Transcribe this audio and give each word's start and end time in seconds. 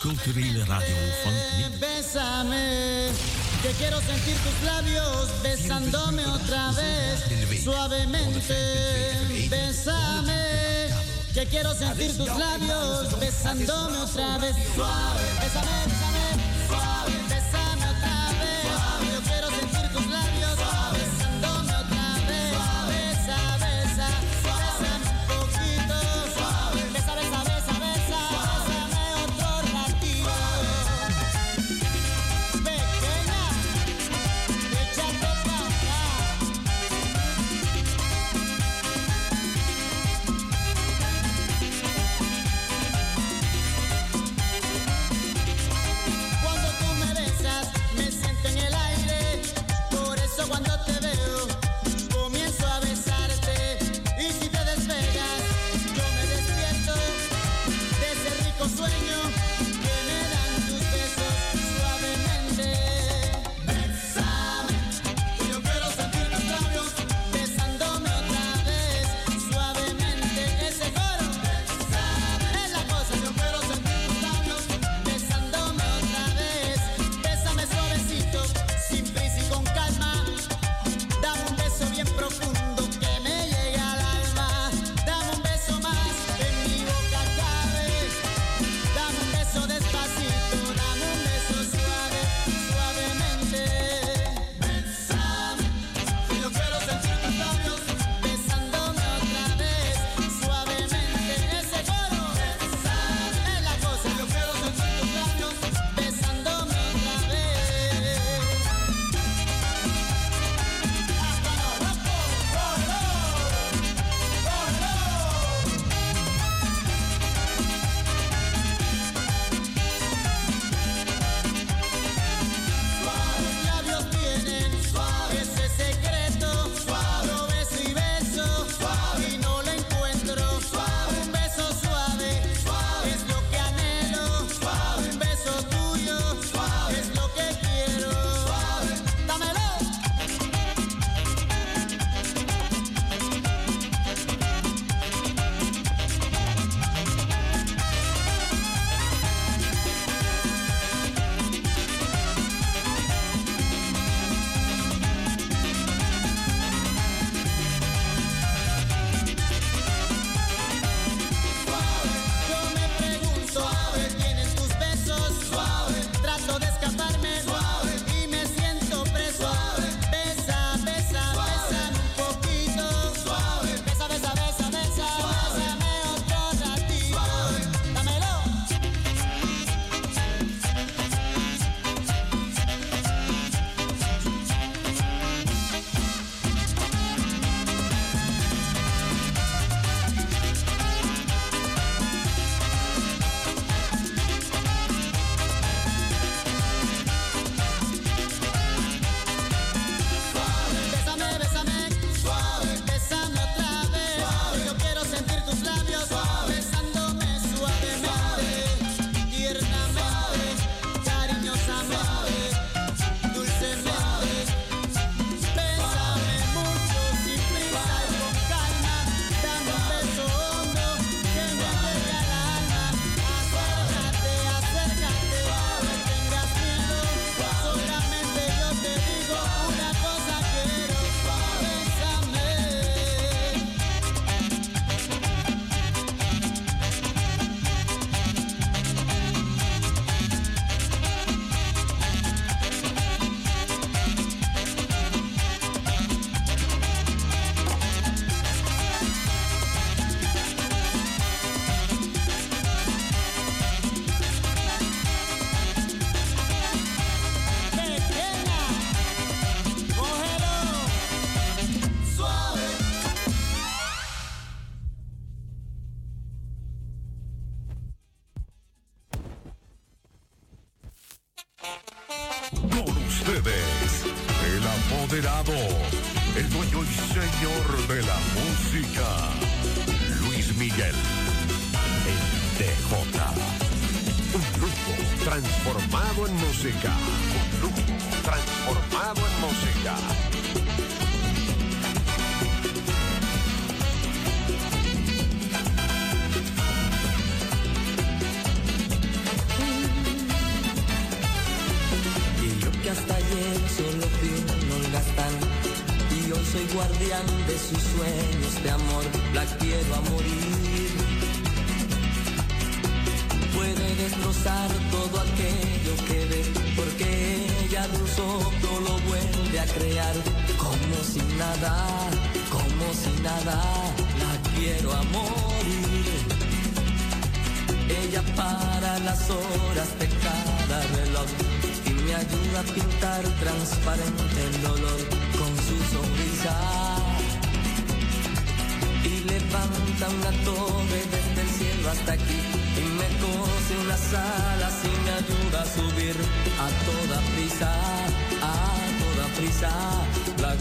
culturele 0.00 0.64
radio 0.64 0.96
van 1.24 1.32
Nick. 1.58 1.78
Bésame, 1.78 3.10
que 3.62 3.68
quiero 3.78 4.00
sentir 4.00 4.36
tus 4.36 4.62
labios 4.64 5.28
besándome 5.42 6.26
otra 6.26 6.72
vez, 6.72 7.62
suavemente. 7.62 9.48
Bésame, 9.50 10.88
que 11.34 11.46
quiero 11.46 11.74
sentir 11.74 12.16
tus 12.16 12.28
labios 12.28 13.18
besándome 13.20 13.98
otra 13.98 14.38
vez, 14.38 14.56
suave. 14.74 15.24
Bésame, 15.40 15.76
bésame, 15.86 16.24
suave, 16.66 17.12
bésame. 17.28 17.59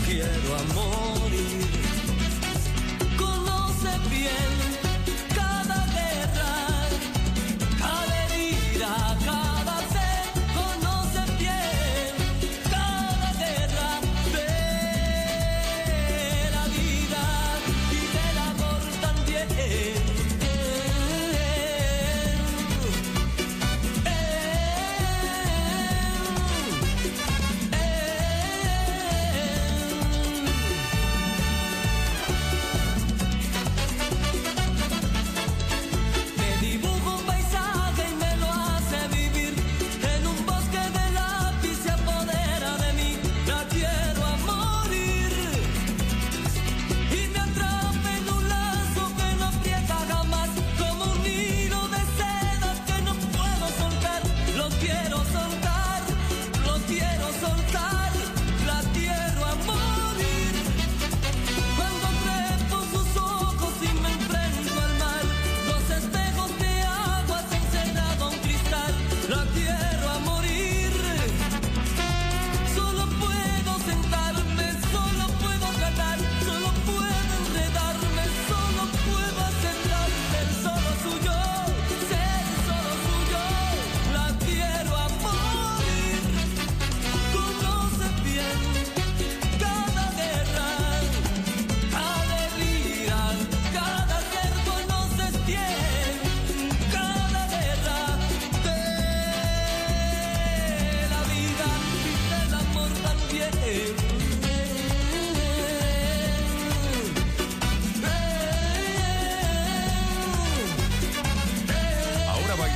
quiero 0.10 0.56
a 0.56 0.64
morir. 0.74 1.68
Conoce 3.18 3.92
bien 4.10 4.69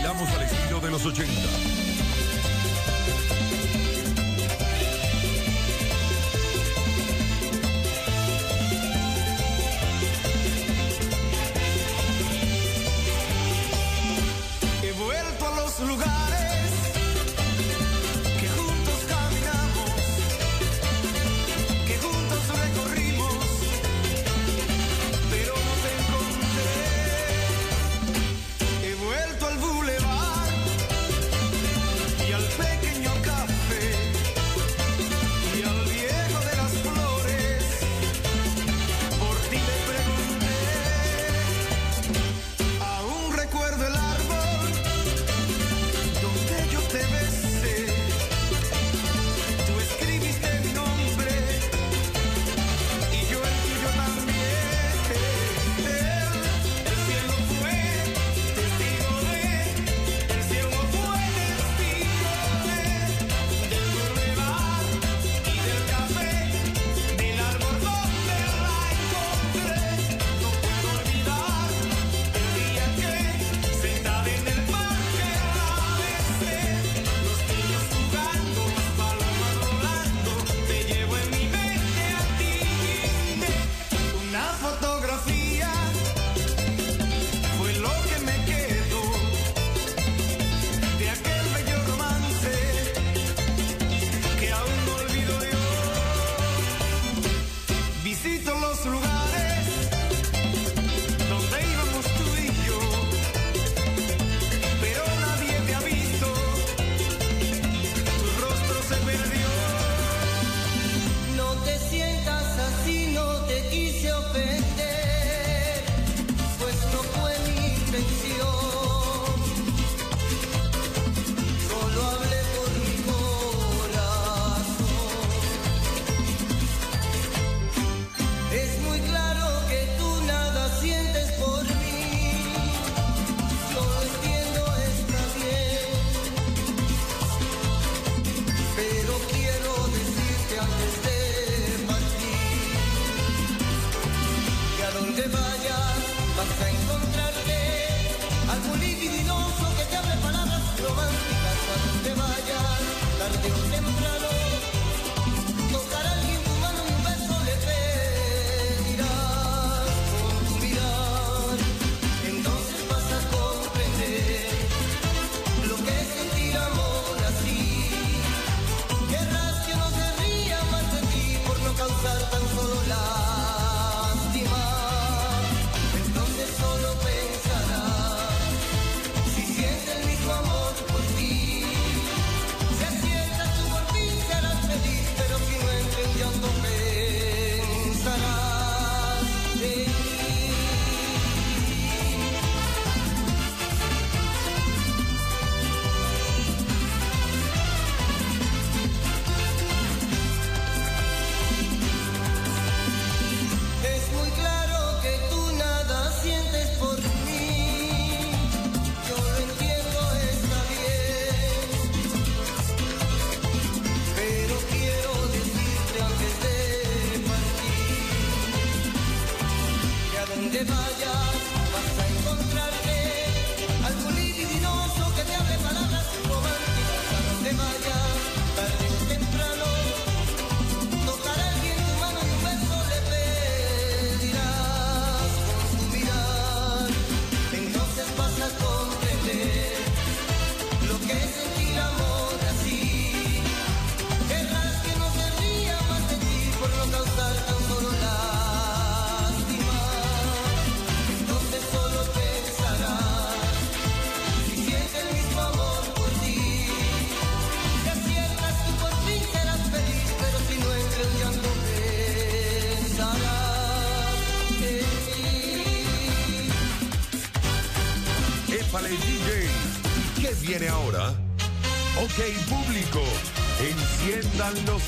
bailamos 0.03 0.29
al 0.31 0.41
estilo 0.41 0.81
de 0.81 0.91
los 0.91 1.05
80. 1.05 1.83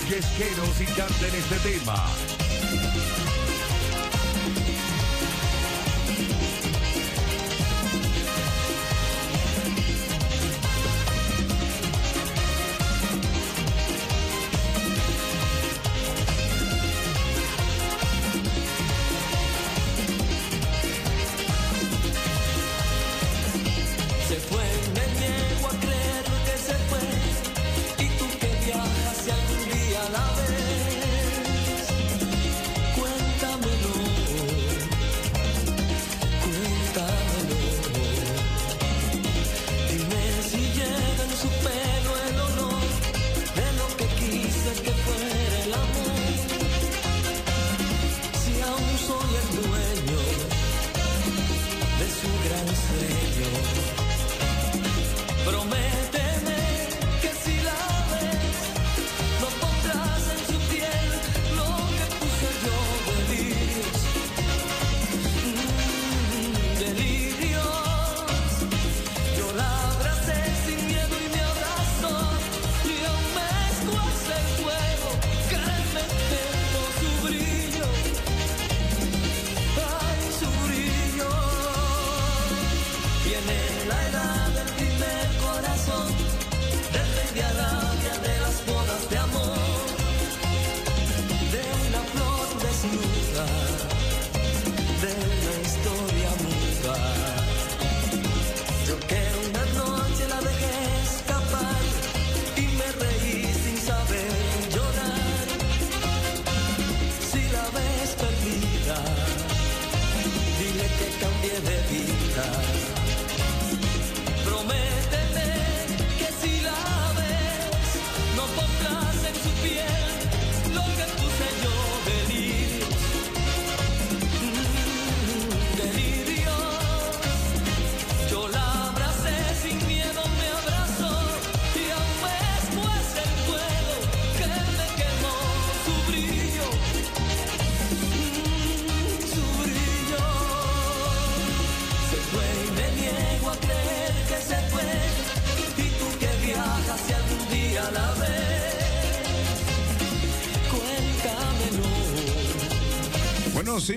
yesqueros 0.09 0.81
y 0.81 0.85
canten 0.85 1.35
este 1.35 1.59
tema. 1.59 1.95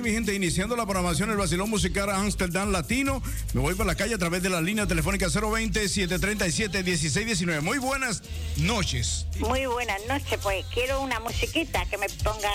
mi 0.03 0.11
gente, 0.11 0.35
iniciando 0.35 0.75
la 0.77 0.85
programación, 0.85 1.31
el 1.31 1.37
vacilón 1.37 1.71
musical 1.71 2.11
Amsterdam 2.11 2.71
Latino. 2.71 3.23
Me 3.55 3.61
voy 3.61 3.75
por 3.75 3.87
la 3.87 3.95
calle 3.95 4.15
a 4.15 4.19
través 4.19 4.43
de 4.43 4.51
la 4.51 4.61
línea 4.61 4.87
telefónica 4.87 5.27
020-737-1619. 5.27 7.63
Muy 7.63 7.79
buenas 7.79 8.23
noches. 8.57 9.27
Muy 9.39 9.67
buenas 9.67 10.01
noches, 10.09 10.39
pues 10.43 10.67
quiero 10.73 11.03
una 11.03 11.21
musiquita 11.21 11.87
que 11.87 11.99
me 11.99 12.09
ponga 12.23 12.51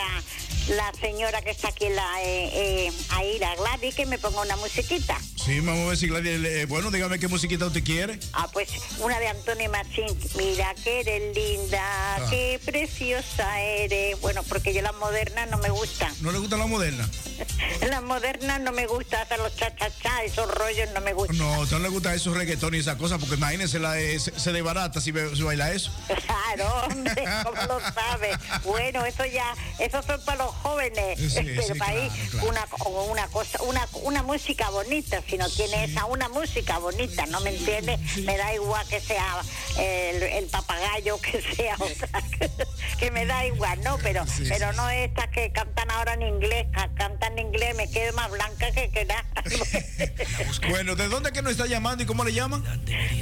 la 0.70 0.92
señora 1.00 1.42
que 1.42 1.52
está 1.52 1.70
aquí, 1.70 1.88
la, 1.90 2.24
eh, 2.24 2.88
eh, 2.88 2.92
ahí, 3.10 3.38
la 3.40 3.56
Gladys, 3.56 3.96
que 3.96 4.06
me 4.06 4.18
ponga 4.18 4.42
una 4.42 4.56
musiquita. 4.58 5.18
Sí, 5.44 5.60
vamos 5.60 5.86
a 5.86 5.90
ver 5.90 5.98
si 5.98 6.08
Gladys, 6.08 6.46
eh, 6.46 6.62
eh, 6.62 6.66
bueno, 6.68 6.90
dígame 6.90 7.20
qué 7.20 7.28
musiquita 7.28 7.66
usted 7.66 7.84
quiere. 7.84 8.18
Ah, 8.32 8.48
pues 8.54 8.70
una 9.00 9.20
de 9.20 9.28
Antonio 9.28 9.70
Machín. 9.70 10.08
Mira 10.38 10.74
que 10.84 11.02
eres 11.02 11.36
linda, 11.36 12.16
ah. 12.16 12.28
qué 12.30 12.62
preciosa 12.64 13.62
eres. 13.62 14.20
Bueno, 14.22 14.42
porque 14.44 14.74
yo 14.74 14.82
la 14.82 14.94
moderna 14.94 15.46
no 15.48 15.58
me 15.58 15.70
gusta. 15.70 16.10
¿No 16.22 16.32
le 16.32 16.40
gusta 16.40 16.56
la 16.56 16.66
moderna? 16.66 17.10
Las 17.90 18.02
modernas 18.02 18.60
no 18.62 18.72
me 18.72 18.88
gusta, 18.88 19.22
hasta 19.22 19.38
los 19.38 19.56
cha-cha-cha, 19.56 20.24
esos 20.24 20.50
rollos 20.50 20.89
no 20.93 21.02
me 21.02 21.13
gustan. 21.13 21.38
No, 21.38 21.54
a 21.54 21.60
usted 21.60 21.78
no 21.78 21.84
le 21.84 21.89
gusta 21.89 22.13
esos 22.13 22.36
reggaetones 22.36 22.80
y 22.80 22.82
esas 22.82 22.96
cosas, 22.98 23.19
porque 23.19 23.36
imagínense, 23.36 23.80
la, 23.80 23.93
se, 23.93 24.19
se 24.19 24.52
desbarata 24.52 25.02
si, 25.02 25.13
si, 25.36 25.43
baila 25.43 25.72
eso. 25.72 25.91
Claro, 26.26 26.88
hombre, 26.88 27.26
¿cómo 27.43 27.62
lo 27.63 27.80
sabe? 27.80 28.30
Bueno, 28.63 29.06
eso 29.06 29.26
ya, 29.26 29.54
eso 29.80 30.02
son 30.04 30.24
para 30.24 30.46
los 30.46 30.54
jóvenes 30.56 31.17
sí, 31.17 31.26
este, 31.26 31.43
del 31.43 31.63
sí, 31.63 31.74
país. 31.74 32.12
Una, 32.48 32.65
una, 33.10 33.28
cosa, 33.28 33.62
una, 33.63 33.88
una 34.04 34.24
música 34.24 34.69
bonita, 34.69 35.22
si 35.28 35.38
no 35.38 35.50
tiene 35.50 35.88
sí. 35.88 35.91
esa, 35.91 36.06
una 36.06 36.30
música 36.30 36.78
bonita, 36.78 37.26
¿no 37.28 37.39
me 37.41 37.56
entiende? 37.56 37.98
Me 38.24 38.38
da 38.38 38.54
igual 38.54 38.86
que 38.88 39.02
sea 39.02 39.41
el, 39.78 40.24
el 40.24 40.46
papagayo, 40.46 41.19
que 41.19 41.41
sea 41.56 41.76
otra, 41.76 42.22
que 43.00 43.12
me 43.12 43.26
da 43.26 43.46
igual, 43.46 43.82
¿no? 43.84 43.98
Pero, 43.98 44.24
pero 44.48 44.74
no 44.74 44.89
estas 44.89 45.30
que 45.30 45.52
cantan 45.52 45.89
ahora 45.91 46.13
en 46.13 46.22
inglés, 46.22 46.67
cantan 46.96 47.23
en 47.28 47.40
inglés, 47.40 47.76
me 47.76 47.90
quedo 47.90 48.14
más 48.14 48.30
blanca 48.32 48.72
que 48.72 48.90
que 48.90 49.06
nada. 49.06 49.24
Bueno, 50.70 50.96
¿de 50.96 51.08
dónde 51.08 51.32
que 51.32 51.42
nos 51.42 51.52
está 51.52 51.66
llamando 51.66 52.04
y 52.04 52.06
cómo 52.06 52.24
le 52.24 52.34
llaman? 52.34 52.64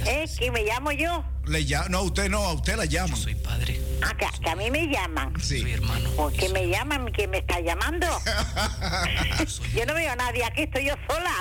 Es 0.05 0.37
que 0.37 0.51
me 0.51 0.63
llamo 0.63 0.91
yo. 0.91 1.23
Le 1.45 1.65
no, 1.89 1.97
a 1.97 2.01
usted 2.01 2.29
no, 2.29 2.37
a 2.45 2.53
usted 2.53 2.75
la 2.77 2.85
llaman. 2.85 3.17
Soy 3.17 3.35
padre, 3.35 3.81
Ah, 4.03 4.13
que, 4.17 4.27
que 4.41 4.49
a 4.49 4.55
mí 4.55 4.69
me 4.71 4.87
llaman. 4.87 5.33
Sí. 5.41 5.59
soy 5.61 5.73
hermano. 5.73 6.09
¿Por 6.11 6.31
qué 6.33 6.49
me 6.49 6.67
llaman? 6.67 7.11
¿Quién 7.11 7.29
me 7.29 7.39
está 7.39 7.59
llamando? 7.59 8.07
yo 9.75 9.85
no 9.85 9.93
veo 9.93 10.11
a 10.11 10.15
nadie 10.15 10.43
aquí, 10.45 10.63
estoy 10.63 10.85
yo 10.85 10.95
sola. 11.07 11.31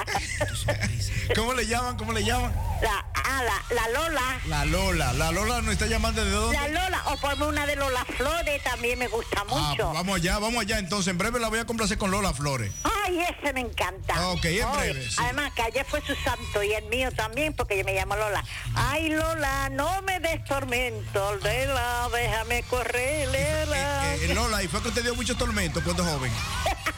¿Cómo 1.36 1.54
le 1.54 1.66
llaman? 1.66 1.96
¿Cómo 1.96 2.12
le 2.12 2.24
llaman? 2.24 2.52
La, 2.82 3.04
ah, 3.14 3.42
la, 3.44 3.74
la 3.74 3.88
Lola. 3.88 4.40
La 4.46 4.64
Lola. 4.64 5.12
La 5.12 5.32
Lola 5.32 5.62
nos 5.62 5.72
está 5.72 5.86
llamando 5.86 6.24
de 6.24 6.30
dónde? 6.30 6.56
La 6.58 6.68
Lola, 6.68 7.02
o 7.06 7.16
ponme 7.18 7.46
una 7.46 7.66
de 7.66 7.76
Lola 7.76 8.04
Flores, 8.16 8.62
también 8.64 8.98
me 8.98 9.06
gusta 9.08 9.40
Ah, 9.42 9.44
mucho. 9.44 9.84
pues 9.84 9.94
vamos 9.94 10.16
allá, 10.16 10.38
vamos 10.38 10.60
allá. 10.62 10.78
Entonces, 10.78 11.08
en 11.08 11.18
breve 11.18 11.38
la 11.40 11.48
voy 11.48 11.60
a 11.60 11.66
complacer 11.66 11.98
con 11.98 12.10
Lola 12.10 12.32
Flores. 12.34 12.72
Ay, 13.04 13.20
ese 13.20 13.52
me 13.52 13.60
encanta. 13.60 14.28
Ok, 14.30 14.44
en 14.46 14.72
breve, 14.72 15.08
sí. 15.08 15.16
Además, 15.18 15.52
que 15.54 15.62
ayer 15.62 15.86
fue 15.88 16.00
su 16.02 16.14
santo 16.16 16.62
y 16.62 16.72
el 16.72 16.84
mío 16.86 17.10
también, 17.12 17.52
porque 17.54 17.78
yo 17.78 17.84
me 17.84 17.94
llamo 17.94 18.16
Lola. 18.16 18.44
Ay, 18.74 19.10
Lola, 19.10 19.68
no 19.70 19.99
me 20.02 20.20
des 20.20 20.44
tormento, 20.44 21.36
Lela, 21.36 22.08
déjame 22.12 22.62
correr, 22.64 23.28
Lela. 23.28 24.14
Eh, 24.14 24.30
eh, 24.30 24.34
Lola, 24.34 24.62
¿y 24.62 24.68
fue 24.68 24.82
que 24.82 24.88
usted 24.88 25.02
dio 25.02 25.14
muchos 25.14 25.36
tormentos 25.36 25.82
cuando 25.82 26.04
joven? 26.04 26.30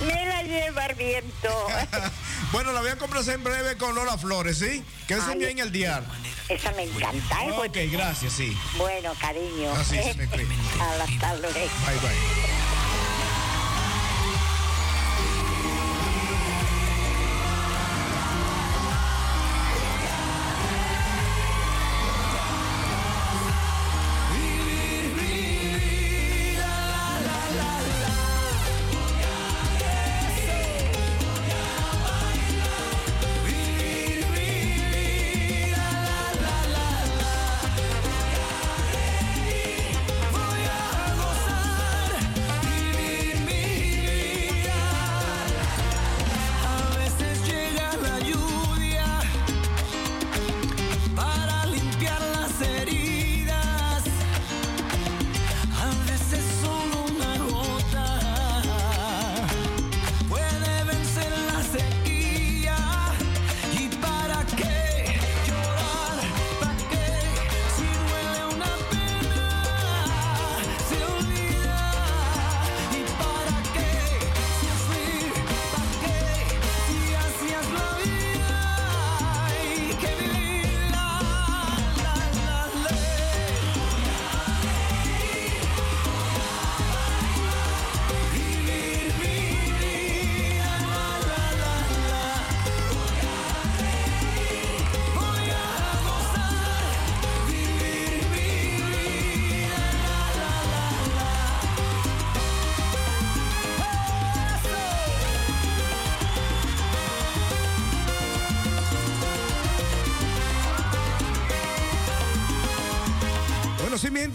Me 0.00 0.26
la 0.26 0.42
lleva 0.42 0.86
el 0.86 0.94
viento. 0.94 1.66
bueno, 2.52 2.72
la 2.72 2.80
voy 2.80 2.90
a 2.90 2.96
complacer 2.96 3.34
en 3.34 3.44
breve 3.44 3.76
con 3.76 3.94
Lola 3.94 4.18
Flores, 4.18 4.58
¿sí? 4.58 4.84
Que 5.06 5.14
es 5.14 5.38
bien 5.38 5.58
el 5.58 5.72
diario. 5.72 6.08
Esa 6.48 6.72
me 6.72 6.82
encanta, 6.82 7.44
¿eh? 7.44 7.52
Ok, 7.52 7.76
gracias, 7.92 8.32
sí. 8.32 8.56
Bueno, 8.76 9.12
cariño. 9.20 9.72
Así 9.72 10.02
se 10.02 10.14
me 10.14 10.26
luego. 10.36 10.48
Bye, 11.86 11.98
bye. 12.00 12.59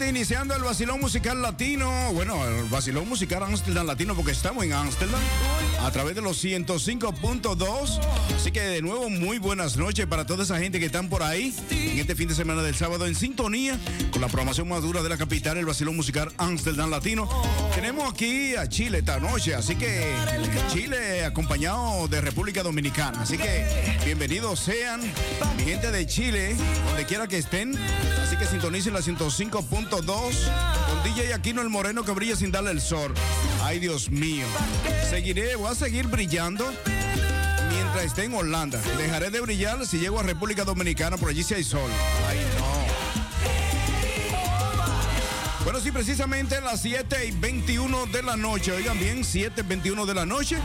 Iniciando 0.04 0.54
el 0.54 0.62
vacilón 0.62 1.00
musical 1.00 1.40
latino. 1.40 2.12
Bueno, 2.12 2.44
el 2.46 2.64
vacilón 2.64 3.08
musical 3.08 3.42
Amsterdam 3.42 3.86
latino, 3.86 4.14
porque 4.14 4.32
estamos 4.32 4.64
en 4.64 4.72
Amsterdam 4.72 5.20
a 5.80 5.90
través 5.90 6.14
de 6.14 6.20
los 6.20 6.44
105.2. 6.44 8.00
Así 8.36 8.52
que 8.52 8.60
de 8.60 8.82
nuevo, 8.82 9.08
muy 9.08 9.38
buenas 9.38 9.76
noches 9.76 10.06
para 10.06 10.26
toda 10.26 10.44
esa 10.44 10.58
gente 10.58 10.78
que 10.78 10.86
están 10.86 11.08
por 11.08 11.22
ahí 11.22 11.54
en 11.70 11.98
este 11.98 12.14
fin 12.14 12.28
de 12.28 12.34
semana 12.34 12.62
del 12.62 12.74
sábado 12.74 13.06
en 13.06 13.14
sintonía 13.14 13.78
con 14.16 14.22
la 14.22 14.28
programación 14.28 14.66
más 14.66 14.80
dura 14.80 15.02
de 15.02 15.10
la 15.10 15.18
capital, 15.18 15.58
el 15.58 15.66
vacilón 15.66 15.94
musical 15.94 16.32
Amsterdam 16.38 16.88
latino. 16.88 17.28
Tenemos 17.74 18.10
aquí 18.10 18.56
a 18.56 18.66
Chile 18.66 19.00
esta 19.00 19.20
noche, 19.20 19.54
así 19.54 19.76
que 19.76 20.10
Chile 20.72 21.22
acompañado 21.26 22.08
de 22.08 22.22
República 22.22 22.62
Dominicana. 22.62 23.20
Así 23.20 23.36
que 23.36 23.66
bienvenidos 24.06 24.60
sean, 24.60 25.02
mi 25.58 25.64
gente 25.64 25.90
de 25.90 26.06
Chile, 26.06 26.56
donde 26.86 27.04
quiera 27.04 27.26
que 27.26 27.36
estén. 27.36 27.76
Así 28.22 28.38
que 28.38 28.46
sintonicen 28.46 28.94
la 28.94 29.00
105.2 29.00 30.06
con 30.06 31.04
DJ 31.04 31.34
Aquino 31.34 31.60
el 31.60 31.68
Moreno 31.68 32.02
que 32.02 32.12
brilla 32.12 32.36
sin 32.36 32.50
darle 32.50 32.70
el 32.70 32.80
sol. 32.80 33.12
Ay, 33.62 33.80
Dios 33.80 34.08
mío. 34.08 34.46
Seguiré, 35.10 35.56
voy 35.56 35.70
a 35.70 35.74
seguir 35.74 36.06
brillando 36.06 36.64
mientras 37.68 38.06
esté 38.06 38.24
en 38.24 38.32
Holanda. 38.32 38.80
Dejaré 38.96 39.30
de 39.30 39.40
brillar 39.40 39.86
si 39.86 39.98
llego 39.98 40.18
a 40.20 40.22
República 40.22 40.64
Dominicana, 40.64 41.18
por 41.18 41.28
allí 41.28 41.42
si 41.42 41.52
hay 41.52 41.64
sol. 41.64 41.90
Sí, 45.80 45.90
precisamente 45.90 46.56
a 46.56 46.60
las 46.60 46.80
7 46.80 47.26
y 47.26 47.30
21 47.32 48.06
de 48.06 48.22
la 48.22 48.36
noche. 48.36 48.72
Oigan 48.72 48.98
bien, 48.98 49.24
7 49.24 49.60
y 49.60 49.64
21 49.64 50.06
de 50.06 50.14
la 50.14 50.24
noche. 50.24 50.56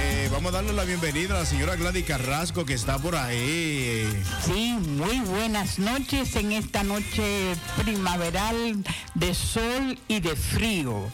Eh, 0.00 0.28
vamos 0.32 0.52
a 0.52 0.56
darle 0.56 0.72
la 0.72 0.84
bienvenida 0.84 1.34
a 1.34 1.40
la 1.40 1.46
señora 1.46 1.76
Gladys 1.76 2.04
Carrasco 2.04 2.64
que 2.64 2.74
está 2.74 2.98
por 2.98 3.14
ahí. 3.14 4.08
Sí, 4.44 4.72
muy 4.72 5.20
buenas 5.20 5.78
noches 5.78 6.34
en 6.36 6.52
esta 6.52 6.82
noche 6.82 7.54
primaveral 7.82 8.84
de 9.14 9.34
sol 9.34 9.98
y 10.08 10.20
de 10.20 10.34
frío. 10.34 11.08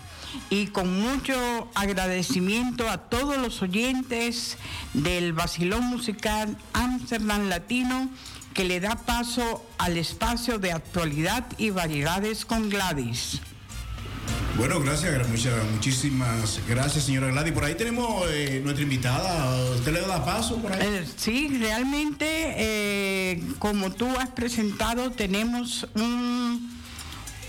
Y 0.48 0.68
con 0.68 1.00
mucho 1.00 1.68
agradecimiento 1.74 2.88
a 2.88 2.98
todos 2.98 3.36
los 3.36 3.62
oyentes 3.62 4.56
del 4.94 5.32
Basilón 5.32 5.84
Musical 5.84 6.56
Amsterdam 6.72 7.48
Latino 7.48 8.08
que 8.54 8.64
le 8.64 8.80
da 8.80 8.94
paso 8.96 9.66
al 9.78 9.96
espacio 9.98 10.58
de 10.58 10.72
actualidad 10.72 11.44
y 11.58 11.70
variedades 11.70 12.44
con 12.44 12.70
Gladys. 12.70 13.40
Bueno, 14.56 14.78
gracias, 14.80 15.28
muchas, 15.28 15.52
muchísimas 15.72 16.60
gracias, 16.68 17.04
señora 17.06 17.26
Gladys. 17.26 17.52
Por 17.52 17.64
ahí 17.64 17.74
tenemos 17.74 18.24
eh, 18.30 18.60
nuestra 18.62 18.84
invitada. 18.84 19.72
¿Usted 19.74 19.92
le 19.92 20.00
da 20.02 20.24
paso 20.24 20.56
por 20.58 20.72
ahí? 20.72 20.78
Eh, 20.80 21.04
sí, 21.16 21.48
realmente, 21.58 22.26
eh, 22.56 23.42
como 23.58 23.90
tú 23.90 24.06
has 24.20 24.28
presentado, 24.30 25.10
tenemos 25.10 25.88
un- 25.96 26.72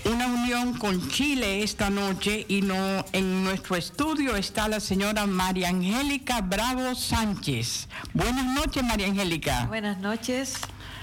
una 0.04 0.26
unión 0.26 0.76
con 0.78 1.08
Chile 1.08 1.62
esta 1.62 1.90
noche 1.90 2.44
y 2.48 2.62
no 2.62 3.04
en 3.12 3.44
nuestro 3.44 3.76
estudio 3.76 4.36
está 4.36 4.66
la 4.68 4.80
señora 4.80 5.26
María 5.26 5.68
Angélica 5.68 6.40
Bravo 6.40 6.94
Sánchez. 6.96 7.88
Buenas 8.14 8.46
noches, 8.46 8.82
María 8.82 9.06
Angélica. 9.06 9.66
Buenas 9.66 9.98
noches. 9.98 10.54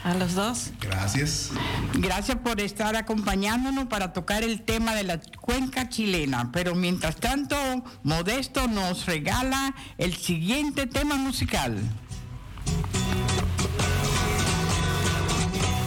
A 0.04 0.14
los 0.16 0.36
dos. 0.36 0.72
Gracias. 0.82 1.52
Gracias 1.94 2.38
por 2.38 2.60
estar 2.60 2.96
acompañándonos 2.98 3.88
para 3.88 4.12
tocar 4.12 4.44
el 4.44 4.62
tema 4.62 4.96
de 4.96 5.04
la 5.04 5.22
cuenca 5.40 5.88
chilena. 5.88 6.52
Pero 6.52 6.76
mientras 6.76 7.16
tanto, 7.16 7.56
Modesto 8.04 8.68
nos 8.68 9.06
regala 9.06 9.74
el 9.98 10.14
siguiente 10.16 10.88
tema 10.88 11.16
musical. 11.16 11.80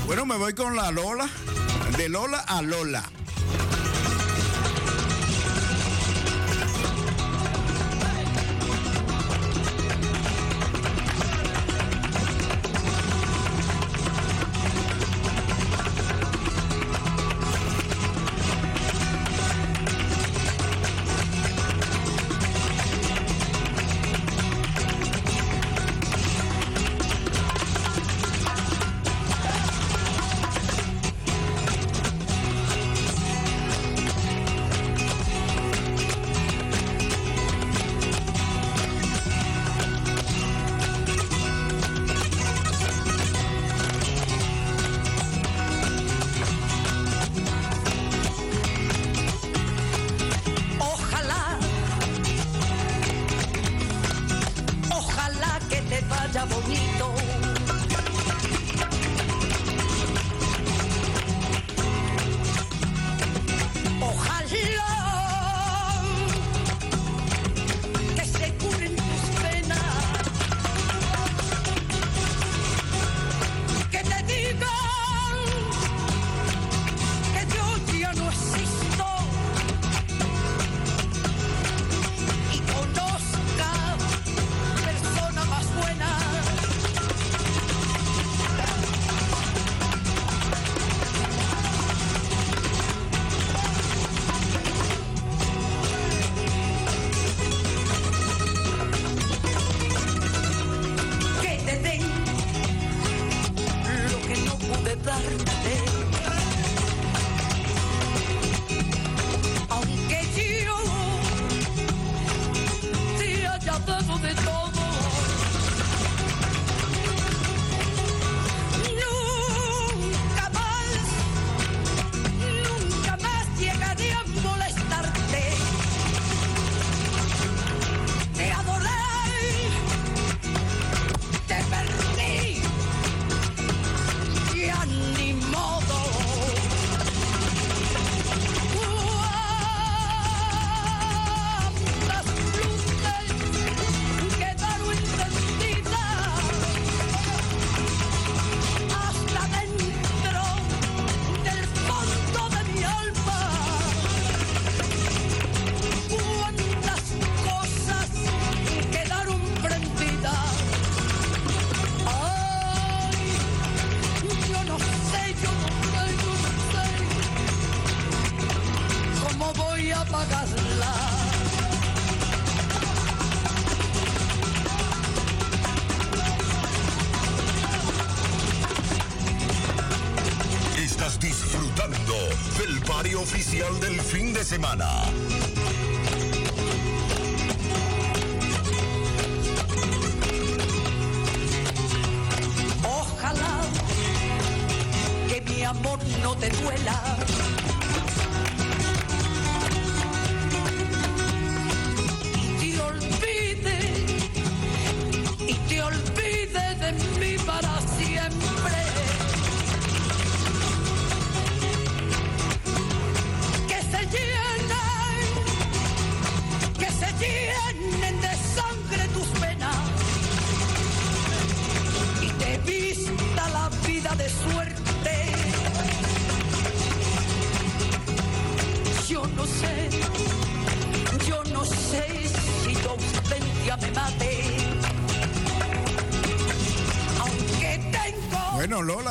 Bueno, 0.06 0.24
me 0.24 0.36
voy 0.36 0.54
con 0.54 0.76
la 0.76 0.90
Lola. 0.90 1.28
De 1.98 2.08
Lola 2.08 2.38
a 2.38 2.62
Lola. 2.62 3.02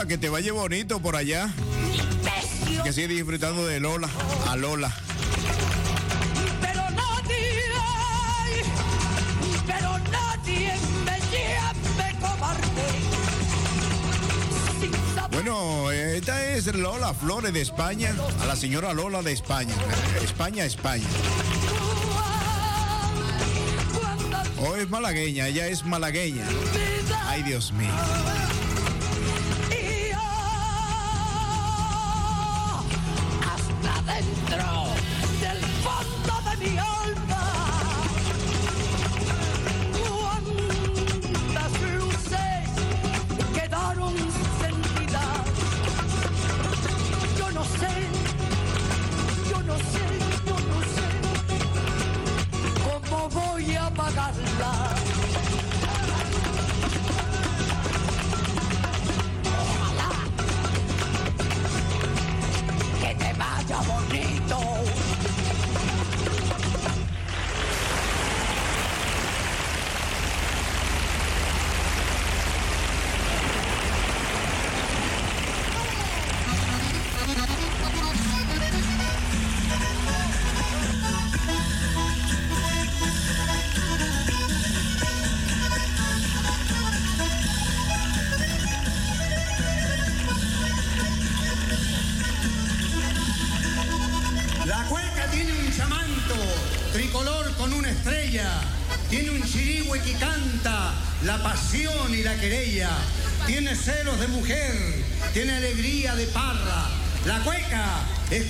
Que 0.07 0.19
te 0.19 0.29
vaya 0.29 0.53
bonito 0.53 0.99
por 0.99 1.15
allá. 1.15 1.49
Que 2.83 2.93
sigue 2.93 3.07
disfrutando 3.07 3.65
de 3.65 3.79
Lola, 3.79 4.07
a 4.47 4.55
Lola. 4.55 4.93
Bueno, 15.31 15.91
esta 15.91 16.45
es 16.53 16.73
Lola 16.75 17.13
Flores 17.13 17.51
de 17.51 17.61
España, 17.61 18.13
a 18.41 18.45
la 18.45 18.55
señora 18.55 18.93
Lola 18.93 19.23
de 19.23 19.31
España. 19.31 19.73
España, 20.23 20.65
España. 20.65 21.05
O 24.59 24.69
oh, 24.69 24.75
es 24.75 24.89
malagueña, 24.89 25.47
ella 25.47 25.67
es 25.67 25.83
malagueña. 25.83 26.45
Ay, 27.27 27.41
Dios 27.43 27.71
mío. 27.73 27.91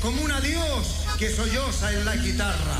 Como 0.06 0.22
un 0.22 0.32
adiós 0.32 0.86
que 1.18 1.36
solloza 1.36 1.91
en 1.91 2.06
la 2.06 2.15
guitarra. 2.15 2.78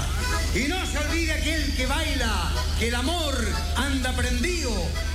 Y 0.54 0.68
no 0.68 0.78
se 0.86 1.00
olvide 1.00 1.34
aquel 1.34 1.76
que 1.76 1.88
baila, 1.88 2.52
que 2.78 2.90
el 2.90 2.96
amor 2.96 3.36
anda 3.76 4.16
prendido 4.16 4.72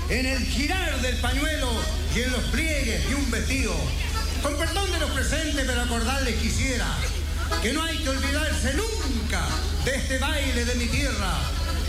en 0.09 0.27
el 0.27 0.45
girar 0.45 1.01
del 1.03 1.17
pañuelo 1.19 1.71
y 2.13 2.23
en 2.23 2.33
los 2.33 2.43
pliegues 2.47 3.09
de 3.09 3.15
un 3.15 3.31
vestido. 3.31 3.73
Con 4.43 4.57
perdón 4.57 4.91
de 4.91 4.99
los 4.99 5.11
presentes, 5.13 5.65
pero 5.65 5.83
acordarles 5.83 6.35
quisiera 6.41 6.89
que 7.63 7.73
no 7.73 7.85
hay 7.85 7.97
que 7.99 8.09
olvidarse 8.09 8.75
nunca 8.75 9.47
de 9.85 9.95
este 9.95 10.19
baile 10.19 10.65
de 10.65 10.75
mi 10.75 10.87
tierra. 10.87 11.39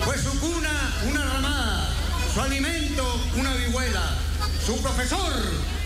Fue 0.05 0.19
su 0.19 0.39
cuna 0.39 0.93
una 1.09 1.25
ramada, 1.25 1.89
su 2.31 2.41
alimento 2.41 3.19
una 3.37 3.55
vihuela, 3.55 4.17
su 4.63 4.79
profesor 4.83 5.33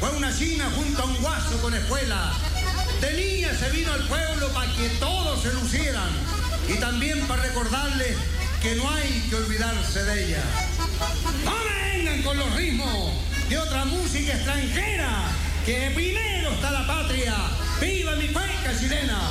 fue 0.02 0.10
una 0.10 0.38
china 0.38 0.69
junto 0.76 1.02
a 1.02 1.06
un 1.06 1.21
guaso 1.21 1.58
con 1.62 1.74
escuela. 1.74 2.34
De 3.06 3.13
niña 3.13 3.54
se 3.54 3.70
vino 3.70 3.94
al 3.94 4.02
pueblo 4.08 4.50
para 4.50 4.72
que 4.74 4.89
todos 5.00 5.39
se 5.44 5.54
lucieran 5.54 6.10
y 6.68 6.74
también 6.80 7.20
para 7.28 7.44
recordarles 7.44 8.18
que 8.63 8.74
no 8.76 8.89
hay 8.89 9.28
que 9.30 9.36
olvidarse 9.36 10.04
de 10.04 10.26
ella. 10.26 10.44
No 11.44 11.54
vengan 11.63 12.24
con 12.24 12.36
los 12.36 12.52
ritmos 12.56 13.13
de 13.48 13.60
otra 13.60 13.86
música 13.86 14.34
extranjera, 14.34 15.28
que 15.68 15.91
primero 15.94 16.50
está 16.50 16.72
la 16.72 16.88
patria. 16.88 17.36
¡Viva 17.80 18.15
mi 18.15 18.28
cueca 18.30 18.80
chilena! 18.80 19.22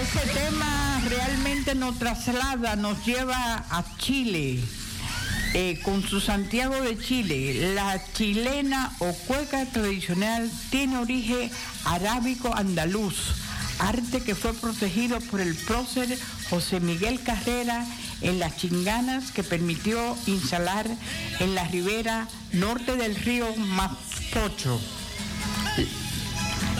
Ese 0.00 0.26
tema 0.32 1.02
realmente 1.10 1.74
nos 1.74 1.98
traslada, 1.98 2.74
nos 2.76 3.04
lleva 3.04 3.66
a 3.68 3.84
Chile, 3.98 4.64
eh, 5.54 5.80
con 5.82 6.02
su 6.02 6.20
Santiago 6.20 6.80
de 6.80 6.98
Chile. 6.98 7.74
La 7.74 8.02
chilena 8.12 8.92
o 8.98 9.12
cueca 9.26 9.64
tradicional 9.66 10.50
tiene 10.70 10.98
origen 10.98 11.50
arábico 11.84 12.54
andaluz, 12.54 13.34
arte 13.78 14.22
que 14.22 14.34
fue 14.34 14.52
protegido 14.54 15.20
por 15.20 15.40
el 15.40 15.54
prócer 15.54 16.18
José 16.50 16.80
Miguel 16.80 17.22
Carrera 17.22 17.86
en 18.20 18.38
las 18.38 18.56
chinganas 18.56 19.30
que 19.30 19.42
permitió 19.42 20.16
instalar 20.26 20.86
en 21.40 21.54
la 21.54 21.64
ribera 21.68 22.28
norte 22.52 22.96
del 22.96 23.14
río 23.16 23.54
Mapocho. 23.56 24.80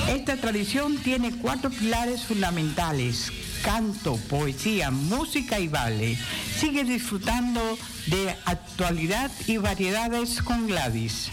Esta 0.09 0.37
tradición 0.37 0.96
tiene 0.98 1.33
cuatro 1.33 1.70
pilares 1.70 2.24
fundamentales. 2.24 3.31
Canto, 3.62 4.16
poesía, 4.28 4.90
música 4.90 5.58
y 5.58 5.68
baile. 5.68 6.18
Sigue 6.58 6.84
disfrutando 6.84 7.60
de 8.06 8.34
actualidad 8.44 9.30
y 9.46 9.56
variedades 9.58 10.42
con 10.42 10.66
Gladys. 10.66 11.30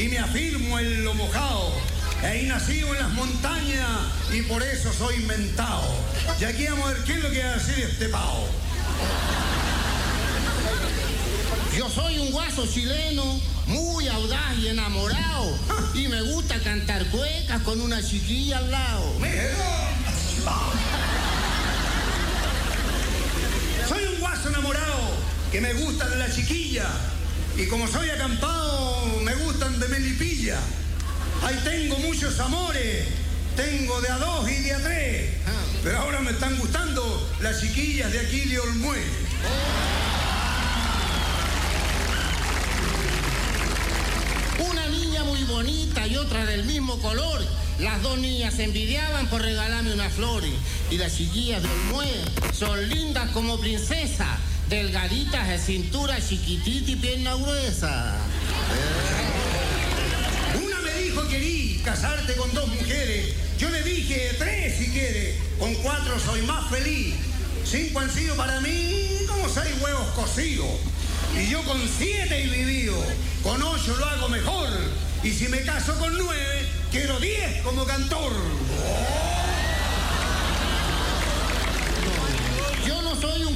Y 0.00 0.08
me 0.08 0.18
afirmo 0.18 0.78
en 0.78 1.04
lo 1.04 1.12
mojado. 1.12 1.72
He 2.22 2.44
nacido 2.44 2.88
en 2.94 3.00
las 3.00 3.10
montañas 3.10 4.00
y 4.32 4.40
por 4.42 4.62
eso 4.62 4.90
soy 4.94 5.18
mentado. 5.24 5.84
Y 6.40 6.44
aquí 6.44 6.66
vamos 6.68 6.88
a 6.88 6.92
ver 6.94 7.04
qué 7.04 7.12
es 7.12 7.22
lo 7.22 7.30
que 7.30 7.42
va 7.42 7.50
a 7.50 7.56
decir 7.58 7.84
este 7.84 8.08
pavo. 8.08 8.48
Yo 11.76 11.88
soy 11.90 12.18
un 12.18 12.30
guaso 12.30 12.66
chileno, 12.66 13.40
muy 13.66 14.08
audaz 14.08 14.56
y 14.58 14.68
enamorado. 14.68 15.58
Y 15.94 16.08
me 16.08 16.22
gusta 16.22 16.58
cantar 16.60 17.04
cuecas 17.10 17.60
con 17.62 17.80
una 17.82 18.02
chiquilla 18.02 18.58
al 18.58 18.70
lado. 18.70 19.12
Soy 23.86 24.04
un 24.04 24.18
guaso 24.18 24.48
enamorado 24.48 25.10
que 25.52 25.60
me 25.60 25.74
gusta 25.74 26.08
de 26.08 26.16
la 26.16 26.34
chiquilla. 26.34 26.86
Y 27.56 27.66
como 27.66 27.86
soy 27.86 28.08
acampado, 28.08 28.69
me 29.24 29.34
gustan 29.36 29.78
de 29.80 29.88
melipilla. 29.88 30.58
Ahí 31.42 31.58
tengo 31.64 31.98
muchos 31.98 32.38
amores. 32.40 33.06
Tengo 33.56 34.00
de 34.00 34.08
a 34.08 34.18
dos 34.18 34.50
y 34.50 34.62
de 34.62 34.74
a 34.74 34.82
tres. 34.82 35.30
Pero 35.82 35.98
ahora 35.98 36.20
me 36.20 36.32
están 36.32 36.58
gustando 36.58 37.30
las 37.40 37.60
chiquillas 37.60 38.12
de 38.12 38.20
aquí 38.20 38.40
de 38.40 38.58
Olmué. 38.58 39.02
Una 44.70 44.86
niña 44.88 45.24
muy 45.24 45.42
bonita 45.44 46.06
y 46.06 46.16
otra 46.16 46.44
del 46.44 46.64
mismo 46.64 46.98
color. 47.00 47.40
Las 47.78 48.02
dos 48.02 48.18
niñas 48.18 48.54
se 48.54 48.64
envidiaban 48.64 49.28
por 49.28 49.40
regalarme 49.40 49.94
unas 49.94 50.12
flores. 50.12 50.52
Y 50.90 50.98
las 50.98 51.16
chiquillas 51.16 51.62
del 51.62 51.70
Olmué 51.70 52.12
son 52.52 52.88
lindas 52.88 53.30
como 53.30 53.58
princesa. 53.58 54.38
Delgaditas 54.68 55.48
de 55.48 55.58
cintura, 55.58 56.18
chiquitita 56.20 56.90
y 56.90 56.96
pierna 56.96 57.34
gruesa. 57.34 58.16
Con 62.36 62.52
dos 62.54 62.68
mujeres. 62.68 63.34
Yo 63.58 63.70
le 63.70 63.82
dije 63.82 64.34
tres 64.38 64.76
si 64.78 64.90
quiere. 64.90 65.36
Con 65.58 65.74
cuatro 65.76 66.18
soy 66.18 66.42
más 66.42 66.70
feliz. 66.70 67.14
Cinco 67.64 68.00
han 68.00 68.10
sido 68.10 68.36
para 68.36 68.60
mí 68.60 69.06
como 69.28 69.48
seis 69.48 69.74
huevos 69.80 70.08
cocidos. 70.14 70.70
Y 71.36 71.50
yo 71.50 71.62
con 71.64 71.80
siete 71.98 72.44
he 72.44 72.46
vivido. 72.48 72.96
Con 73.42 73.62
ocho 73.62 73.96
lo 73.96 74.04
hago 74.04 74.28
mejor. 74.28 74.68
Y 75.22 75.30
si 75.30 75.48
me 75.48 75.62
caso 75.62 75.94
con 75.98 76.16
nueve, 76.16 76.66
quiero 76.90 77.18
diez 77.20 77.62
como 77.62 77.84
cantor. 77.84 78.32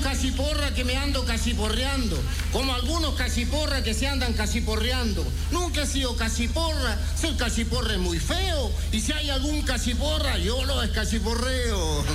Caciporra 0.05 0.75
que 0.75 0.85
me 0.85 0.99
ando 0.99 1.25
caciporreando, 1.25 2.23
como 2.53 2.75
algunos 2.75 3.15
caciporras 3.15 3.83
que 3.83 3.95
se 3.95 4.07
andan 4.07 4.35
caciporreando. 4.35 5.25
Nunca 5.51 5.85
he 5.85 5.87
sido 5.87 6.15
caciporra, 6.15 6.99
ser 7.17 7.35
caciporra 7.37 7.95
es 7.95 7.99
muy 7.99 8.19
feo. 8.19 8.71
Y 8.93 9.01
si 9.01 9.13
hay 9.13 9.31
algún 9.31 9.63
caciporra, 9.63 10.37
yo 10.37 10.63
lo 10.67 10.83
escaciporreo. 10.83 12.05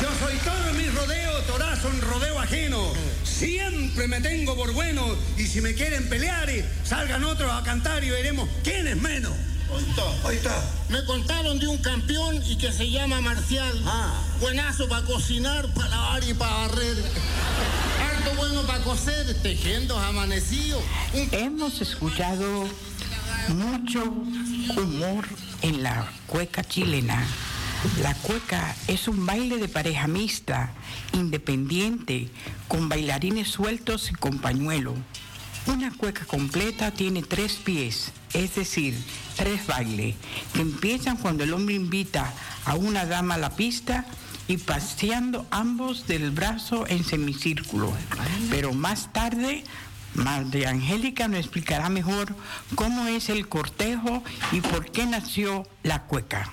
Yo 0.00 0.08
soy 0.24 0.36
todo 0.38 0.68
en 0.70 0.76
mis 0.76 0.94
rodeos, 0.94 1.44
torazo 1.48 1.88
en 1.90 2.00
rodeo 2.00 2.38
ajeno. 2.38 2.92
Siempre 3.24 4.06
me 4.06 4.20
tengo 4.20 4.54
por 4.54 4.72
bueno 4.72 5.16
y 5.36 5.44
si 5.44 5.60
me 5.60 5.74
quieren 5.74 6.08
pelear, 6.08 6.48
salgan 6.84 7.24
otros 7.24 7.52
a 7.52 7.64
cantar 7.64 8.04
y 8.04 8.10
veremos 8.10 8.48
quién 8.62 8.86
es 8.86 8.96
menos. 8.96 9.32
Ahí 9.74 9.86
está, 9.88 10.28
ahí 10.28 10.36
está. 10.36 10.70
Me 10.88 11.04
contaron 11.04 11.58
de 11.58 11.68
un 11.68 11.78
campeón 11.78 12.42
y 12.46 12.56
que 12.56 12.72
se 12.72 12.90
llama 12.90 13.20
Marcial. 13.20 13.82
Ah. 13.86 14.12
Buenazo 14.40 14.88
para 14.88 15.04
cocinar, 15.04 15.66
para 15.74 15.88
lavar 15.90 16.24
y 16.24 16.34
para 16.34 16.52
barrer. 16.52 16.96
Harto 18.00 18.34
bueno 18.36 18.62
para 18.62 18.82
coser, 18.84 19.40
tejiendo 19.42 19.98
amanecido. 19.98 20.80
Un 21.12 21.28
Hemos 21.32 21.80
escuchado 21.80 22.66
mucho 23.48 24.02
humor 24.76 25.26
en 25.62 25.82
la 25.82 26.10
cueca 26.26 26.64
chilena. 26.64 27.26
La 28.02 28.14
cueca 28.14 28.74
es 28.88 29.06
un 29.06 29.24
baile 29.24 29.58
de 29.58 29.68
pareja 29.68 30.08
mixta, 30.08 30.72
independiente, 31.12 32.28
con 32.66 32.88
bailarines 32.88 33.48
sueltos 33.48 34.10
y 34.10 34.14
con 34.14 34.38
pañuelo. 34.38 34.94
Una 35.66 35.92
cueca 35.92 36.24
completa 36.24 36.90
tiene 36.90 37.22
tres 37.22 37.54
pies, 37.54 38.10
es 38.32 38.54
decir, 38.54 38.96
tres 39.36 39.66
bailes, 39.66 40.16
que 40.52 40.60
empiezan 40.60 41.16
cuando 41.16 41.44
el 41.44 41.52
hombre 41.52 41.74
invita 41.74 42.32
a 42.64 42.74
una 42.74 43.06
dama 43.06 43.34
a 43.34 43.38
la 43.38 43.50
pista 43.50 44.04
y 44.48 44.56
paseando 44.56 45.46
ambos 45.50 46.06
del 46.06 46.30
brazo 46.30 46.86
en 46.88 47.04
semicírculo. 47.04 47.92
Pero 48.50 48.72
más 48.72 49.12
tarde, 49.12 49.62
María 50.14 50.70
Angélica 50.70 51.28
nos 51.28 51.40
explicará 51.40 51.88
mejor 51.88 52.34
cómo 52.74 53.06
es 53.06 53.28
el 53.28 53.48
cortejo 53.48 54.22
y 54.52 54.60
por 54.60 54.90
qué 54.90 55.06
nació 55.06 55.66
la 55.82 56.04
cueca. 56.04 56.50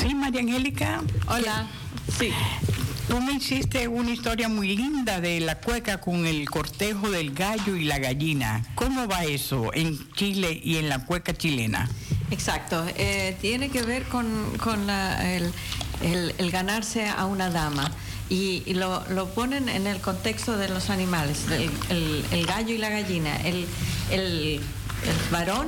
Sí, 0.00 0.14
María 0.14 0.40
Angélica. 0.40 1.02
Hola. 1.26 1.66
Sí. 2.18 2.30
Tú 3.10 3.20
me 3.20 3.32
hiciste 3.32 3.88
una 3.88 4.12
historia 4.12 4.48
muy 4.48 4.76
linda 4.76 5.20
de 5.20 5.40
la 5.40 5.56
cueca 5.56 5.98
con 6.00 6.28
el 6.28 6.48
cortejo 6.48 7.10
del 7.10 7.32
gallo 7.34 7.74
y 7.74 7.82
la 7.82 7.98
gallina. 7.98 8.64
¿Cómo 8.76 9.08
va 9.08 9.24
eso 9.24 9.74
en 9.74 9.98
Chile 10.12 10.60
y 10.62 10.76
en 10.76 10.88
la 10.88 11.04
cueca 11.04 11.34
chilena? 11.34 11.90
Exacto. 12.30 12.86
Eh, 12.96 13.36
tiene 13.40 13.68
que 13.68 13.82
ver 13.82 14.04
con, 14.04 14.24
con 14.62 14.88
el, 14.88 15.52
ganarse 16.52 17.08
a 17.08 17.26
una 17.26 17.50
dama. 17.50 17.90
Y, 18.28 18.62
y 18.64 18.74
lo, 18.74 19.02
lo 19.08 19.26
ponen 19.30 19.68
en 19.68 19.88
el 19.88 20.00
contexto 20.00 20.56
de 20.56 20.68
los 20.68 20.88
animales, 20.88 21.46
el, 21.50 22.24
el- 22.30 22.46
gallo 22.46 22.72
y 22.72 22.78
la 22.78 22.90
gallina. 22.90 23.36
El 23.42 24.60
varón 25.32 25.66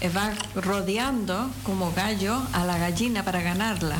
eh, 0.00 0.08
va 0.08 0.32
rodeando 0.56 1.52
como 1.62 1.92
gallo 1.92 2.42
a 2.52 2.64
la 2.64 2.78
gallina 2.78 3.24
para 3.24 3.42
ganarla. 3.42 3.98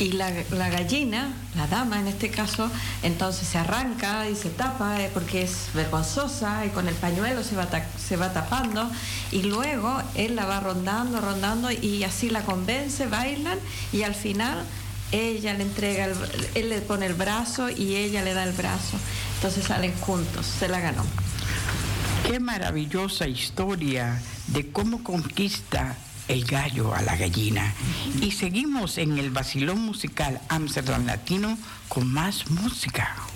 Y 0.00 0.12
la, 0.12 0.30
gallina, 0.70 1.28
la 1.54 1.66
dama 1.66 2.00
en 2.00 2.08
este 2.08 2.30
caso, 2.30 2.70
entonces 3.02 3.46
se 3.46 3.58
arranca 3.58 4.28
y 4.30 4.34
se 4.34 4.48
tapa 4.48 4.98
eh, 5.02 5.10
porque 5.12 5.42
es 5.42 5.66
vergonzosa 5.74 6.64
y 6.64 6.70
con 6.70 6.88
el 6.88 6.94
pañuelo 6.94 7.44
se 7.44 7.54
va, 7.54 7.68
se 8.02 8.16
va 8.16 8.32
tapando 8.32 8.90
y 9.30 9.42
luego 9.42 10.00
él 10.14 10.36
la 10.36 10.46
va 10.46 10.58
rondando, 10.60 11.20
rondando 11.20 11.70
y 11.70 12.02
así 12.04 12.30
la 12.30 12.40
convence, 12.42 13.06
bailan 13.08 13.58
y 13.92 14.02
al 14.04 14.14
final 14.14 14.64
ella 15.12 15.52
le 15.52 15.64
entrega, 15.64 16.06
el- 16.06 16.16
él 16.54 16.68
le 16.70 16.80
pone 16.80 17.04
el 17.04 17.14
brazo 17.14 17.68
y 17.68 17.96
ella 17.96 18.22
le 18.22 18.32
da 18.32 18.44
el 18.44 18.52
brazo. 18.52 18.96
Entonces 19.36 19.66
salen 19.66 19.92
juntos, 20.00 20.46
se 20.46 20.68
la 20.68 20.80
ganó. 20.80 21.04
Qué 22.26 22.40
maravillosa 22.40 23.26
historia 23.28 24.18
de 24.46 24.70
cómo 24.72 25.04
conquista 25.04 25.94
el 26.30 26.44
gallo 26.44 26.94
a 26.94 27.02
la 27.02 27.16
gallina. 27.16 27.74
Y 28.20 28.30
seguimos 28.30 28.98
en 28.98 29.18
el 29.18 29.30
vacilón 29.30 29.80
musical 29.80 30.40
Amsterdam 30.48 31.04
Latino 31.04 31.58
con 31.88 32.10
más 32.10 32.48
música. 32.50 33.29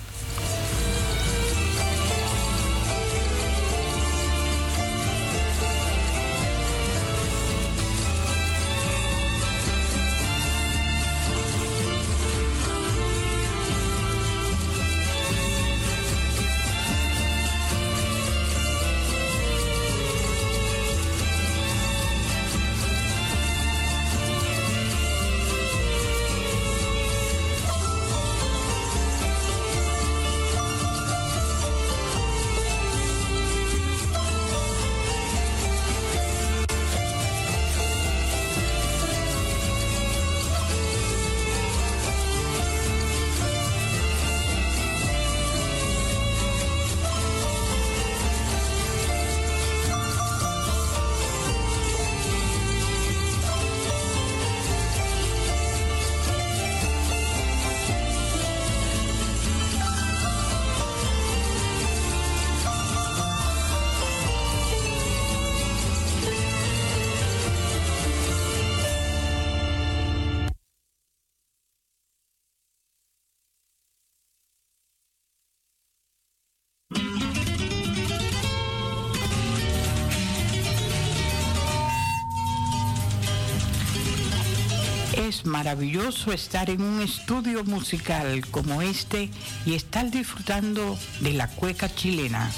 Maravilloso 85.45 86.31
estar 86.31 86.71
en 86.71 86.81
un 86.81 87.01
estudio 87.01 87.63
musical 87.63 88.43
como 88.49 88.81
este 88.81 89.29
y 89.65 89.75
estar 89.75 90.09
disfrutando 90.09 90.97
de 91.19 91.33
la 91.33 91.47
cueca 91.47 91.93
chilena, 91.93 92.51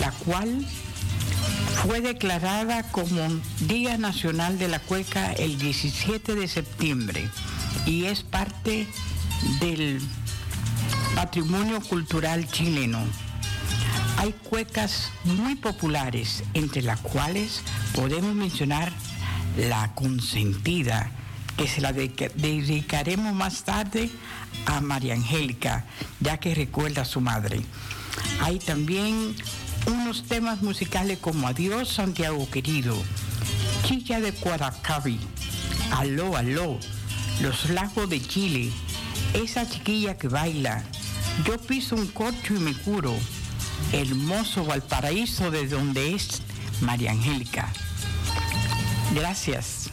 la 0.00 0.10
cual 0.12 0.66
fue 1.82 2.00
declarada 2.00 2.90
como 2.90 3.20
Día 3.60 3.98
Nacional 3.98 4.58
de 4.58 4.68
la 4.68 4.78
Cueca 4.78 5.30
el 5.34 5.58
17 5.58 6.34
de 6.34 6.48
septiembre 6.48 7.28
y 7.84 8.06
es 8.06 8.22
parte 8.22 8.88
del 9.60 10.00
patrimonio 11.14 11.82
cultural 11.82 12.48
chileno. 12.48 12.98
Hay 14.16 14.32
cuecas 14.32 15.12
muy 15.24 15.54
populares, 15.54 16.44
entre 16.54 16.80
las 16.80 16.98
cuales 17.00 17.60
podemos 17.94 18.34
mencionar 18.34 18.90
la 19.58 19.94
consentida, 19.94 21.10
que 21.56 21.66
se 21.68 21.80
la 21.80 21.92
dedica- 21.92 22.30
dedicaremos 22.34 23.34
más 23.34 23.64
tarde 23.64 24.10
a 24.66 24.80
María 24.80 25.14
Angélica, 25.14 25.84
ya 26.20 26.38
que 26.38 26.54
recuerda 26.54 27.02
a 27.02 27.04
su 27.04 27.20
madre. 27.20 27.60
Hay 28.42 28.58
también 28.58 29.34
unos 29.86 30.24
temas 30.24 30.62
musicales 30.62 31.18
como 31.18 31.46
Adiós 31.48 31.88
Santiago 31.88 32.48
Querido, 32.50 32.96
Chilla 33.86 34.20
de 34.20 34.32
Cuaracabi, 34.32 35.18
Aló, 35.92 36.36
Aló, 36.36 36.78
Los 37.40 37.70
Lagos 37.70 38.08
de 38.10 38.20
Chile, 38.20 38.70
Esa 39.34 39.68
chiquilla 39.68 40.16
que 40.16 40.28
baila, 40.28 40.82
Yo 41.44 41.58
piso 41.58 41.94
un 41.96 42.06
corcho 42.06 42.54
y 42.54 42.58
me 42.58 42.72
curo, 42.74 43.14
Hermoso 43.92 44.64
Valparaíso 44.64 45.50
de 45.50 45.68
donde 45.68 46.14
es 46.14 46.40
María 46.80 47.10
Angélica. 47.12 47.70
Gracias. 49.14 49.90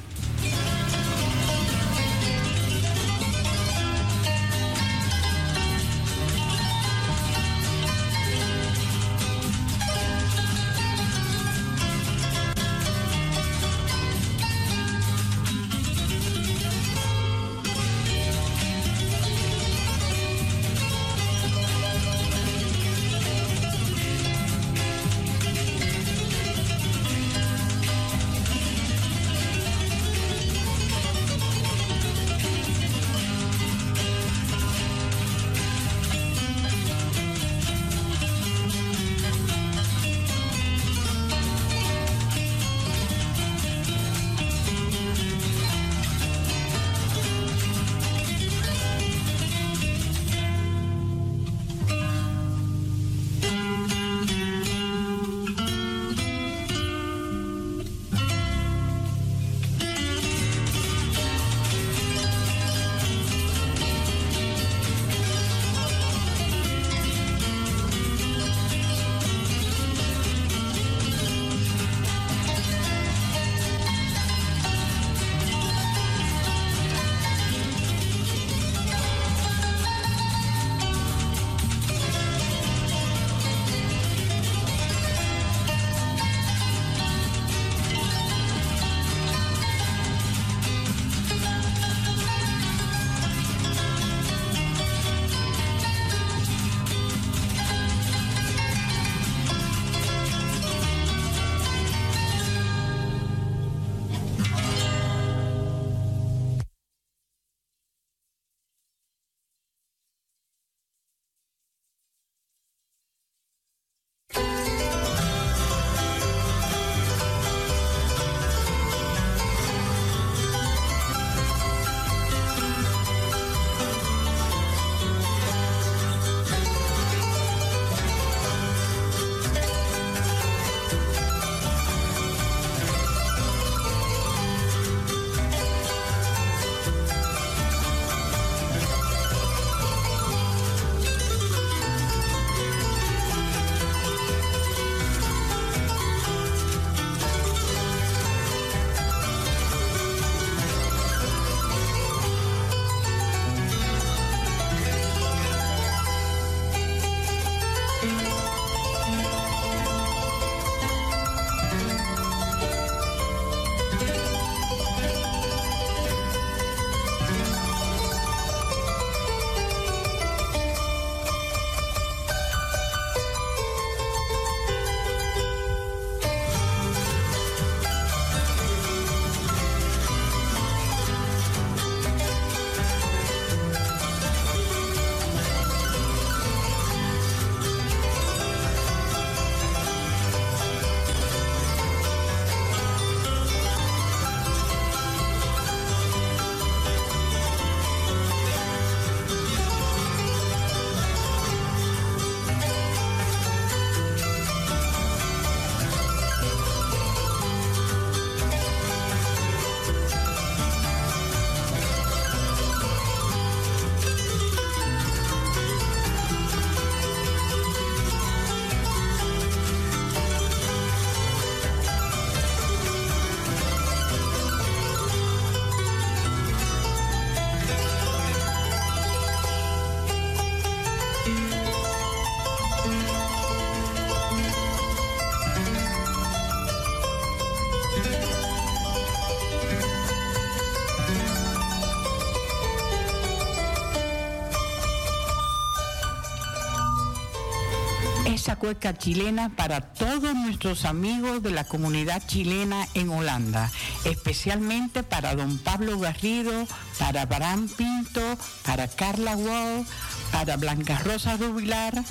Cueca 248.64 248.98
chilena 248.98 249.50
para 249.50 249.82
todos 249.82 250.34
nuestros 250.34 250.86
amigos 250.86 251.44
de 251.44 251.52
la 251.52 251.66
comunidad 251.66 252.24
chilena 252.26 252.88
en 252.94 253.10
Holanda, 253.10 253.70
especialmente 254.06 255.04
para 255.04 255.36
don 255.36 255.58
Pablo 255.58 256.00
Garrido, 256.00 256.66
para 256.98 257.26
Barán 257.26 257.68
Pinto, 257.68 258.22
para 258.64 258.88
Carla 258.88 259.36
Wall, 259.36 259.86
para 260.32 260.56
Blanca 260.56 260.98
Rosa 261.00 261.36
Rubilar, 261.36 262.06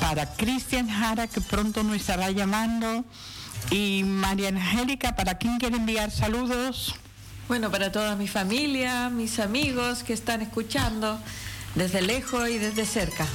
para 0.00 0.34
Cristian 0.34 0.88
Jara, 0.90 1.28
que 1.28 1.40
pronto 1.40 1.84
nos 1.84 1.94
estará 1.94 2.32
llamando, 2.32 3.04
y 3.70 4.02
María 4.02 4.48
Angélica, 4.48 5.14
¿para 5.14 5.38
quién 5.38 5.58
quiere 5.58 5.76
enviar 5.76 6.10
saludos? 6.10 6.96
Bueno, 7.46 7.70
para 7.70 7.92
toda 7.92 8.16
mi 8.16 8.26
familia, 8.26 9.08
mis 9.08 9.38
amigos 9.38 10.02
que 10.02 10.14
están 10.14 10.42
escuchando 10.42 11.20
desde 11.76 12.02
lejos 12.02 12.48
y 12.48 12.58
desde 12.58 12.84
cerca. 12.84 13.28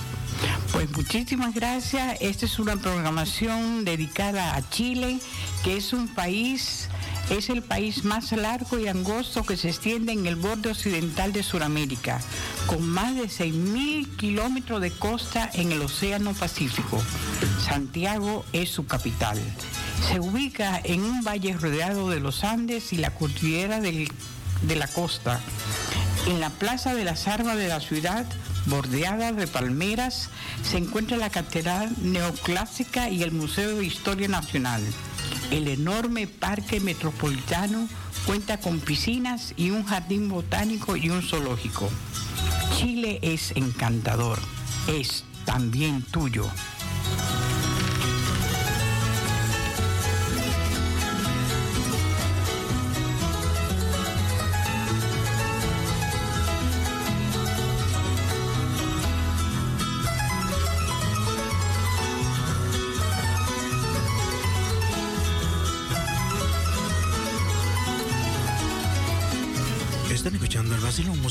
Pues 0.72 0.92
muchísimas 0.92 1.54
gracias. 1.54 2.18
Esta 2.20 2.46
es 2.46 2.60
una 2.60 2.76
programación 2.78 3.86
dedicada 3.86 4.56
a 4.56 4.70
Chile, 4.70 5.20
que 5.64 5.78
es 5.78 5.94
un 5.94 6.08
país, 6.10 6.90
es 7.30 7.50
el 7.50 7.62
país 7.62 8.04
más 8.04 8.32
largo 8.34 8.78
y 8.78 8.88
angosto 8.88 9.44
que 9.44 9.56
se 9.58 9.70
extiende 9.70 10.12
en 10.12 10.26
el 10.26 10.36
borde 10.36 10.70
occidental 10.72 11.32
de 11.32 11.44
Sudamérica, 11.44 12.20
con 12.68 12.86
más 12.88 13.16
de 13.16 13.24
6.000 13.30 14.18
kilómetros 14.18 14.82
de 14.82 14.92
costa 14.92 15.50
en 15.54 15.72
el 15.72 15.82
Océano 15.82 16.34
Pacífico. 16.34 17.02
Santiago 17.66 18.46
es 18.52 18.70
su 18.70 18.86
capital. 18.86 19.40
Se 20.12 20.20
ubica 20.20 20.80
en 20.84 21.02
un 21.04 21.24
valle 21.24 21.54
rodeado 21.54 22.10
de 22.10 22.20
los 22.20 22.44
Andes 22.44 22.92
y 22.92 22.98
la 22.98 23.12
cordillera 23.12 23.80
del- 23.80 24.12
de 24.64 24.76
la 24.76 24.88
costa. 24.88 25.40
En 26.28 26.40
la 26.42 26.50
Plaza 26.50 26.94
de 26.94 27.06
las 27.06 27.28
Armas 27.28 27.56
de 27.56 27.68
la 27.70 27.80
ciudad, 27.80 28.26
bordeada 28.66 29.32
de 29.32 29.48
palmeras, 29.48 30.30
se 30.64 30.78
encuentra 30.78 31.18
la 31.18 31.30
Catedral 31.30 31.94
Neoclásica 32.02 33.10
y 33.10 33.24
el 33.24 33.32
Museo 33.32 33.78
de 33.78 33.86
Historia 33.86 34.28
Nacional. 34.28 34.82
El 35.52 35.68
enorme 35.68 36.28
Parque 36.28 36.80
Metropolitano 36.80 37.88
cuenta 38.26 38.60
con 38.60 38.80
piscinas 38.80 39.54
y 39.56 39.70
un 39.70 39.86
jardín 39.86 40.30
botánico 40.30 40.96
y 40.96 41.10
un 41.10 41.22
zoológico. 41.22 41.90
Chile 42.78 43.20
es 43.22 43.52
encantador, 43.56 44.40
es 44.88 45.24
también 45.46 46.02
tuyo. 46.02 46.50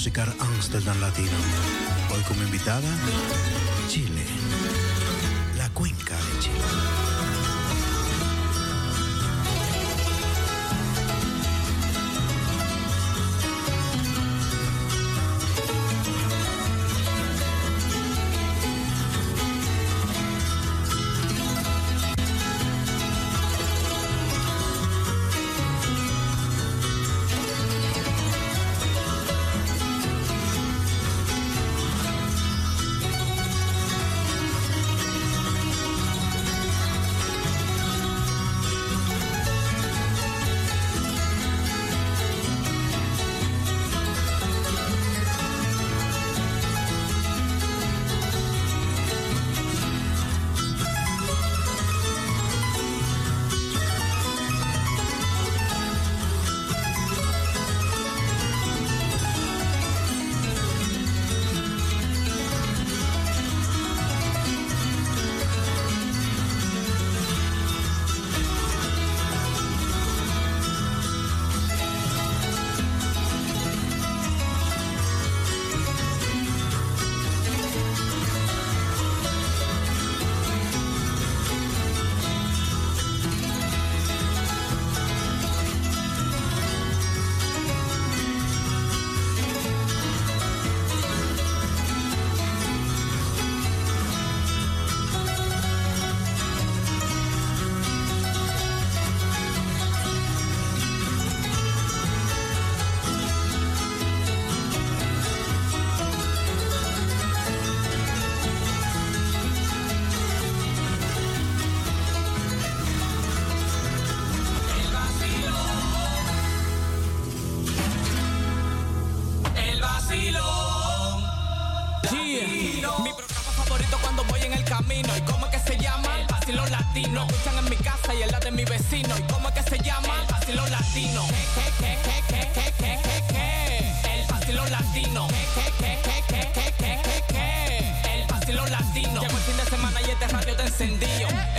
Musical 0.05 0.35
Amsterdam 0.39 1.01
Latino. 1.01 1.31
Hoy 2.13 2.21
como 2.29 2.43
invitada, 2.43 2.91
Chile. 3.89 4.27
La 5.57 5.71
cuenca 5.71 6.15
de 6.15 6.39
Chile. 6.41 7.04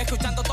Escuchando 0.05 0.44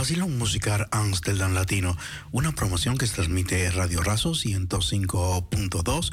Basilón 0.00 0.38
Musical 0.38 0.88
Amsterdam 0.92 1.52
Latino, 1.52 1.94
una 2.32 2.52
promoción 2.52 2.96
que 2.96 3.06
se 3.06 3.16
transmite 3.16 3.70
Radio 3.70 4.02
Razo 4.02 4.30
105.2. 4.30 6.12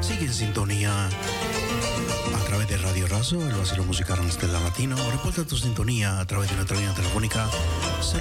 Sigue 0.00 0.26
en 0.26 0.32
sintonía 0.32 1.08
a 1.08 2.44
través 2.46 2.68
de 2.68 2.76
Radio 2.76 3.08
Razo, 3.08 3.44
el 3.44 3.56
Basilón 3.56 3.88
Musical 3.88 4.20
Amsterdam 4.20 4.62
Latino. 4.62 4.94
Reporta 5.10 5.44
tu 5.44 5.56
sintonía 5.56 6.20
a 6.20 6.26
través 6.28 6.48
de 6.50 6.54
nuestra 6.54 6.76
línea 6.76 6.94
telefónica 6.94 7.50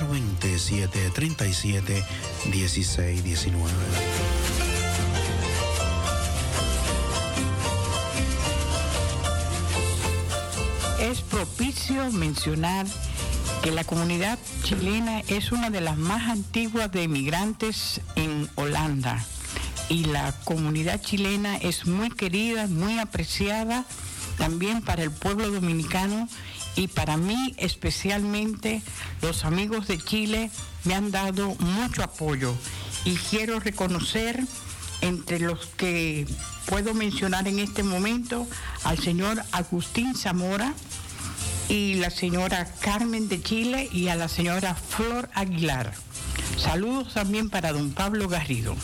027 0.09 1.11
37 1.11 2.03
16 2.51 3.23
19. 3.23 3.71
Es 11.01 11.21
propicio 11.21 12.11
mencionar 12.13 12.87
que 13.67 13.73
la 13.73 13.83
comunidad 13.83 14.39
chilena 14.63 15.19
es 15.27 15.51
una 15.51 15.69
de 15.69 15.81
las 15.81 15.97
más 15.97 16.29
antiguas 16.29 16.89
de 16.89 17.03
emigrantes 17.03 17.99
en 18.15 18.49
Holanda. 18.55 19.21
Y 19.89 20.05
la 20.05 20.31
comunidad 20.45 21.01
chilena 21.01 21.57
es 21.57 21.85
muy 21.85 22.09
querida, 22.09 22.67
muy 22.67 22.97
apreciada 22.97 23.83
también 24.37 24.81
para 24.81 25.03
el 25.03 25.11
pueblo 25.11 25.51
dominicano. 25.51 26.29
Y 26.77 26.87
para 26.87 27.17
mí 27.17 27.55
especialmente 27.57 28.81
los 29.21 29.43
amigos 29.43 29.87
de 29.87 29.97
Chile 29.97 30.49
me 30.85 30.95
han 30.95 31.11
dado 31.11 31.53
mucho 31.59 32.03
apoyo. 32.03 32.55
Y 33.03 33.15
quiero 33.15 33.59
reconocer 33.59 34.41
entre 35.01 35.39
los 35.39 35.65
que 35.75 36.25
puedo 36.67 36.93
mencionar 36.93 37.49
en 37.49 37.59
este 37.59 37.83
momento 37.83 38.47
al 38.85 38.97
señor 38.97 39.43
Agustín 39.51 40.15
Zamora 40.15 40.73
y 41.69 41.95
la 41.95 42.09
señora 42.09 42.67
Carmen 42.79 43.27
de 43.27 43.41
Chile 43.41 43.89
y 43.91 44.07
a 44.07 44.15
la 44.15 44.27
señora 44.27 44.75
Flor 44.75 45.29
Aguilar. 45.33 45.93
Saludos 46.57 47.13
también 47.13 47.49
para 47.49 47.71
don 47.71 47.91
Pablo 47.91 48.27
Garrido. 48.27 48.75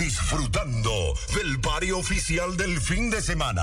Disfrutando 0.00 1.14
del 1.34 1.58
barrio 1.58 1.98
oficial 1.98 2.56
del 2.56 2.80
fin 2.80 3.10
de 3.10 3.20
semana. 3.20 3.62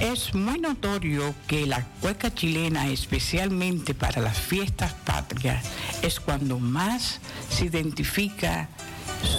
Es 0.00 0.34
muy 0.34 0.58
notorio 0.58 1.34
que 1.46 1.66
la 1.66 1.84
cueca 2.00 2.34
chilena, 2.34 2.88
especialmente 2.88 3.94
para 3.94 4.20
las 4.20 4.38
fiestas 4.38 4.94
es 6.02 6.20
cuando 6.20 6.58
más 6.58 7.20
se 7.48 7.66
identifica 7.66 8.68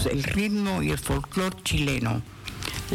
el 0.09 0.23
ritmo 0.23 0.81
y 0.81 0.91
el 0.91 0.97
folclore 0.99 1.55
chileno. 1.63 2.21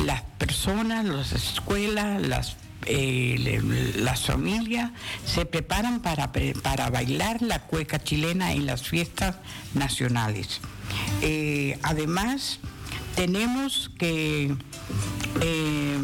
Las 0.05 0.23
personas, 0.39 1.05
las 1.05 1.33
escuelas, 1.33 2.21
las, 2.21 2.57
eh, 2.87 3.61
las 3.97 4.27
familias 4.27 4.91
se 5.25 5.47
preparan 5.47 6.01
para, 6.01 6.33
para 6.63 6.91
bailar 6.91 7.43
la 7.43 7.61
cueca 7.61 8.03
chilena 8.03 8.53
en 8.53 8.67
las 8.67 8.83
fiestas 8.83 9.37
nacionales. 9.75 10.61
Eh, 11.23 11.79
además, 11.83 12.61
tenemos 13.15 13.91
que 13.99 14.55
eh, 15.41 15.99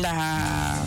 la, 0.00 0.84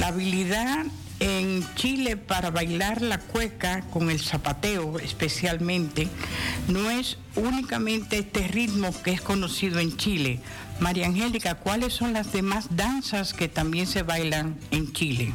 la 0.00 0.06
habilidad 0.06 0.86
en 1.20 1.66
Chile 1.74 2.16
para 2.16 2.50
bailar 2.50 3.00
la 3.00 3.18
cueca 3.18 3.82
con 3.90 4.10
el 4.10 4.20
zapateo 4.20 4.98
especialmente 4.98 6.08
no 6.68 6.90
es 6.90 7.16
únicamente 7.34 8.18
este 8.18 8.48
ritmo 8.48 8.94
que 9.02 9.12
es 9.12 9.20
conocido 9.20 9.78
en 9.78 9.96
Chile. 9.96 10.40
María 10.80 11.06
Angélica, 11.06 11.54
¿cuáles 11.54 11.94
son 11.94 12.12
las 12.12 12.32
demás 12.32 12.66
danzas 12.70 13.32
que 13.32 13.48
también 13.48 13.86
se 13.86 14.02
bailan 14.02 14.56
en 14.70 14.92
Chile? 14.92 15.32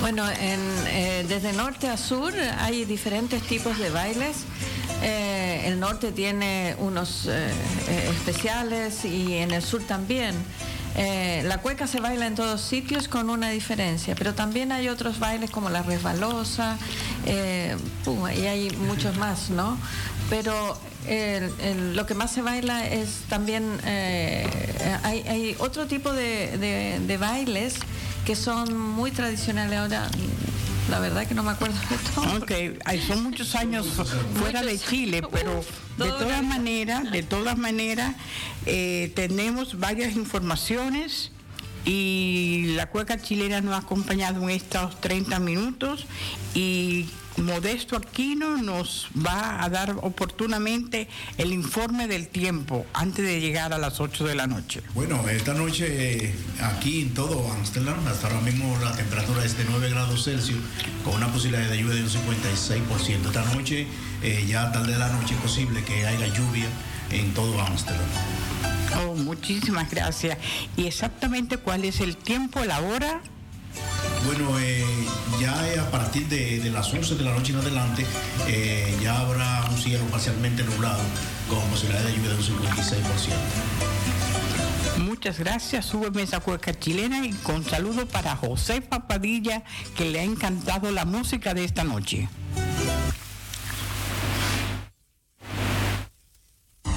Bueno, 0.00 0.28
en, 0.28 0.60
eh, 0.88 1.24
desde 1.28 1.52
norte 1.52 1.88
a 1.88 1.96
sur 1.96 2.32
hay 2.58 2.84
diferentes 2.84 3.42
tipos 3.42 3.78
de 3.78 3.90
bailes. 3.90 4.44
Eh, 5.02 5.62
el 5.66 5.80
norte 5.80 6.12
tiene 6.12 6.76
unos 6.78 7.26
eh, 7.26 7.50
especiales 8.10 9.04
y 9.04 9.34
en 9.34 9.50
el 9.50 9.62
sur 9.62 9.82
también. 9.82 10.34
Eh, 10.96 11.42
la 11.44 11.58
cueca 11.58 11.86
se 11.86 12.00
baila 12.00 12.26
en 12.26 12.34
todos 12.34 12.60
sitios 12.60 13.08
con 13.08 13.28
una 13.30 13.50
diferencia, 13.50 14.14
pero 14.14 14.34
también 14.34 14.70
hay 14.70 14.88
otros 14.88 15.18
bailes 15.18 15.50
como 15.50 15.68
la 15.70 15.82
resbalosa 15.82 16.78
eh, 17.26 17.76
y 18.36 18.46
hay 18.46 18.70
muchos 18.70 19.16
más, 19.16 19.50
¿no? 19.50 19.76
Pero 20.30 20.78
lo 21.94 22.06
que 22.06 22.14
más 22.14 22.30
se 22.30 22.42
baila 22.42 22.86
es 22.86 23.24
también, 23.28 23.78
eh, 23.84 24.46
hay, 25.02 25.56
otro 25.58 25.86
tipo 25.86 26.12
de 26.12 27.16
bailes 27.20 27.74
que 28.24 28.36
son 28.36 28.76
muy 28.76 29.10
tradicionales 29.10 29.78
ahora. 29.78 30.08
La 30.90 30.98
verdad 31.00 31.26
que 31.26 31.34
no 31.34 31.42
me 31.42 31.50
acuerdo 31.50 31.78
de 31.88 31.96
todo. 32.14 32.36
Ok, 32.36 32.78
ay, 32.84 33.00
son 33.00 33.22
muchos 33.22 33.54
años 33.54 33.86
fuera 34.38 34.62
de 34.62 34.78
Chile, 34.78 35.22
pero 35.32 35.64
de 35.96 36.08
todas 36.08 36.42
maneras, 36.42 37.10
de 37.10 37.22
todas 37.22 37.56
maneras, 37.56 38.14
eh, 38.66 39.10
tenemos 39.14 39.78
varias 39.78 40.14
informaciones 40.14 41.30
y 41.84 42.74
la 42.76 42.86
cueca 42.86 43.20
chilena 43.20 43.60
nos 43.60 43.74
ha 43.74 43.78
acompañado 43.78 44.42
en 44.42 44.50
estos 44.50 45.00
30 45.00 45.38
minutos 45.38 46.06
y 46.54 47.06
Modesto 47.36 47.96
Aquino 47.96 48.56
nos 48.56 49.08
va 49.14 49.62
a 49.62 49.68
dar 49.68 49.96
oportunamente 50.02 51.08
el 51.36 51.52
informe 51.52 52.06
del 52.06 52.28
tiempo 52.28 52.86
antes 52.94 53.24
de 53.24 53.40
llegar 53.40 53.72
a 53.72 53.78
las 53.78 54.00
8 54.00 54.24
de 54.24 54.34
la 54.34 54.46
noche. 54.46 54.82
Bueno, 54.94 55.28
esta 55.28 55.54
noche 55.54 56.26
eh, 56.26 56.34
aquí 56.62 57.02
en 57.02 57.14
todo 57.14 57.50
Amsterdam, 57.52 57.96
hasta 58.06 58.28
ahora 58.28 58.40
mismo 58.40 58.76
la 58.82 58.92
temperatura 58.92 59.44
es 59.44 59.56
de 59.58 59.64
9 59.64 59.90
grados 59.90 60.24
Celsius, 60.24 60.60
con 61.04 61.14
una 61.14 61.28
posibilidad 61.28 61.68
de 61.68 61.78
lluvia 61.78 61.96
de 61.96 62.02
un 62.02 62.08
56%. 62.08 63.26
Esta 63.26 63.44
noche, 63.54 63.86
eh, 64.22 64.44
ya 64.48 64.70
tarde 64.72 64.92
de 64.92 64.98
la 64.98 65.08
noche, 65.08 65.34
es 65.34 65.40
posible 65.40 65.82
que 65.84 66.06
haya 66.06 66.26
lluvia 66.28 66.68
en 67.10 67.34
todo 67.34 67.60
Amsterdam. 67.60 68.06
Oh, 68.96 69.14
muchísimas 69.14 69.90
gracias. 69.90 70.38
¿Y 70.76 70.86
exactamente 70.86 71.56
cuál 71.56 71.84
es 71.84 72.00
el 72.00 72.16
tiempo, 72.16 72.64
la 72.64 72.80
hora? 72.80 73.20
Bueno, 74.26 74.58
eh, 74.58 74.84
ya 75.38 75.82
a 75.82 75.90
partir 75.90 76.26
de, 76.28 76.58
de 76.60 76.70
las 76.70 76.92
11 76.92 77.16
de 77.16 77.24
la 77.24 77.32
noche 77.32 77.52
en 77.52 77.58
adelante, 77.58 78.06
eh, 78.46 78.96
ya 79.02 79.20
habrá 79.20 79.64
un 79.70 79.76
cielo 79.76 80.04
parcialmente 80.06 80.62
nublado, 80.62 81.02
con 81.48 81.60
posibilidad 81.68 82.02
de 82.02 82.12
lluvia 82.16 82.30
de 82.30 82.36
un 82.36 82.42
56%. 82.42 83.84
Muchas 84.98 85.38
gracias, 85.38 85.86
súbeme 85.86 86.22
esa 86.22 86.40
cueca 86.40 86.72
chilena 86.72 87.26
y 87.26 87.32
con 87.32 87.64
saludo 87.64 88.06
para 88.06 88.36
José 88.36 88.80
Papadilla, 88.80 89.62
que 89.96 90.06
le 90.06 90.20
ha 90.20 90.24
encantado 90.24 90.90
la 90.90 91.04
música 91.04 91.52
de 91.52 91.64
esta 91.64 91.84
noche. 91.84 92.28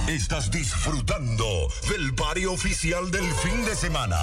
Estás 0.07 0.49
disfrutando 0.49 1.45
del 1.89 2.15
party 2.15 2.45
oficial 2.45 3.11
del 3.11 3.25
fin 3.33 3.65
de 3.65 3.75
semana. 3.75 4.17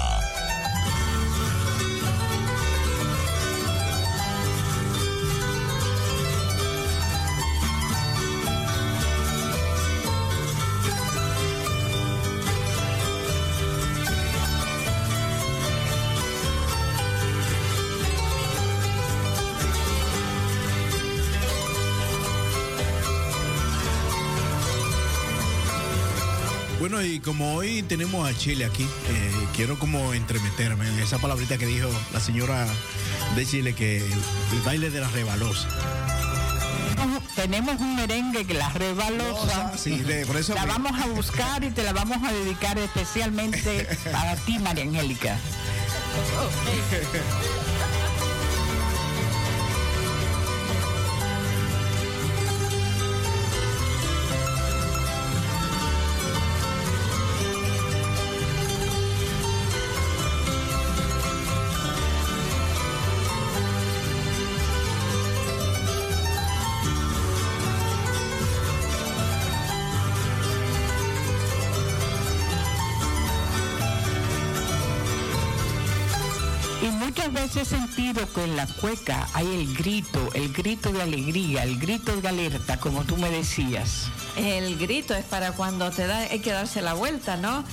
Y 27.05 27.19
como 27.19 27.55
hoy 27.55 27.83
tenemos 27.83 28.27
a 28.27 28.35
Chile 28.37 28.65
aquí, 28.65 28.83
eh, 28.83 29.31
quiero 29.55 29.77
como 29.77 30.13
entremeterme 30.13 30.87
en 30.87 30.99
esa 30.99 31.17
palabrita 31.19 31.57
que 31.57 31.65
dijo 31.65 31.87
la 32.13 32.19
señora 32.19 32.65
de 33.35 33.45
Chile, 33.45 33.73
que 33.75 33.97
el 33.97 34.61
baile 34.65 34.89
de 34.89 35.01
la 35.01 35.07
rebalosa. 35.09 35.67
Tenemos 37.35 37.79
un 37.79 37.95
merengue 37.95 38.45
que 38.45 38.53
la 38.55 38.69
rebalosa. 38.69 39.77
Sí, 39.77 39.97
de- 39.99 40.25
por 40.25 40.37
eso 40.37 40.55
la 40.55 40.61
me- 40.65 40.71
vamos 40.71 40.91
a 40.99 41.05
buscar 41.07 41.63
y 41.63 41.69
te 41.69 41.83
la 41.83 41.93
vamos 41.93 42.17
a 42.27 42.31
dedicar 42.31 42.77
especialmente 42.79 43.87
para 44.11 44.35
ti, 44.37 44.57
María 44.59 44.83
Angélica. 44.85 45.35
muchas 77.29 77.55
veces 77.55 77.71
he 77.71 77.77
sentido 77.77 78.31
que 78.33 78.43
en 78.43 78.55
la 78.55 78.67
cueca 78.67 79.27
hay 79.33 79.47
el 79.47 79.75
grito, 79.75 80.29
el 80.33 80.51
grito 80.53 80.91
de 80.91 81.01
alegría, 81.01 81.63
el 81.63 81.79
grito 81.79 82.15
de 82.15 82.27
alerta, 82.27 82.77
como 82.77 83.03
tú 83.03 83.17
me 83.17 83.29
decías. 83.29 84.07
El 84.35 84.77
grito 84.77 85.15
es 85.15 85.25
para 85.25 85.53
cuando 85.53 85.89
te 85.91 86.05
da, 86.05 86.17
hay 86.17 86.39
que 86.39 86.51
darse 86.51 86.81
la 86.81 86.93
vuelta, 86.93 87.37
¿no? 87.37 87.63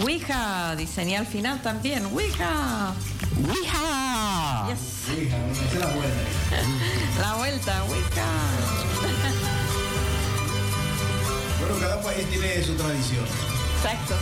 Ouija, 0.00 0.76
diseñé 0.76 1.16
al 1.16 1.26
final 1.26 1.62
también. 1.62 2.06
Ouija. 2.06 2.92
Ouija. 3.48 4.68
Yes. 4.68 5.16
La 7.20 7.34
vuelta, 7.34 7.84
Ouija. 7.84 8.26
Bueno, 11.60 11.76
cada 11.80 12.02
país 12.02 12.28
tiene 12.28 12.62
su 12.62 12.74
tradición. 12.74 13.24
Exacto. 13.76 14.14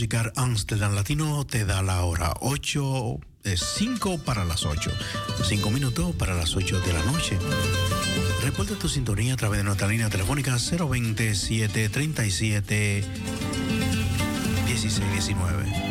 Musical 0.00 0.32
Amsterdam 0.36 0.94
Latino 0.94 1.44
te 1.44 1.66
da 1.66 1.82
la 1.82 2.02
hora 2.04 2.32
8, 2.40 3.20
5 3.44 4.18
para 4.24 4.46
las 4.46 4.64
8, 4.64 4.90
5 5.46 5.70
minutos 5.70 6.14
para 6.16 6.32
las 6.34 6.56
8 6.56 6.80
de 6.80 6.92
la 6.94 7.02
noche. 7.02 7.36
Reporta 8.42 8.76
tu 8.76 8.88
sintonía 8.88 9.34
a 9.34 9.36
través 9.36 9.58
de 9.58 9.64
nuestra 9.64 9.88
línea 9.88 10.08
telefónica 10.08 10.56
027 10.56 11.90
37 11.90 13.04
16 14.68 15.89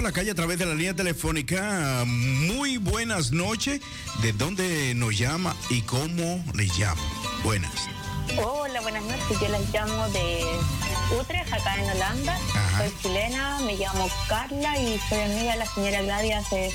19. 0.00 0.08
Bueno, 0.08 0.08
me 0.08 0.08
voy 0.08 0.08
para 0.08 0.08
la 0.08 0.12
calle 0.12 0.30
a 0.30 0.34
través 0.34 0.58
de 0.58 0.66
la 0.66 0.74
línea 0.74 0.94
telefónica. 0.94 2.04
Muy 2.06 2.78
buenas 2.78 3.32
noches. 3.32 3.80
¿De 4.22 4.32
dónde 4.32 4.94
nos 4.94 5.16
llama 5.16 5.54
y 5.68 5.82
cómo 5.82 6.42
le 6.54 6.68
llama? 6.68 7.00
Buenas. 7.44 7.72
Hola, 8.42 8.80
buenas 8.80 9.04
noches. 9.04 9.40
Yo 9.40 9.48
les 9.48 9.72
llamo 9.72 10.08
de 10.10 10.44
Utrecht, 11.18 11.52
acá 11.52 11.76
en 11.76 11.90
Holanda. 11.90 12.38
Soy 12.78 12.92
chilena, 13.02 13.60
me 13.60 13.76
llamo 13.76 14.08
Carla 14.28 14.78
y 14.78 14.98
soy 15.08 15.20
amiga 15.20 15.52
de 15.52 15.58
la 15.58 15.66
señora 15.66 16.02
Gladys 16.02 16.34
hace 16.34 16.70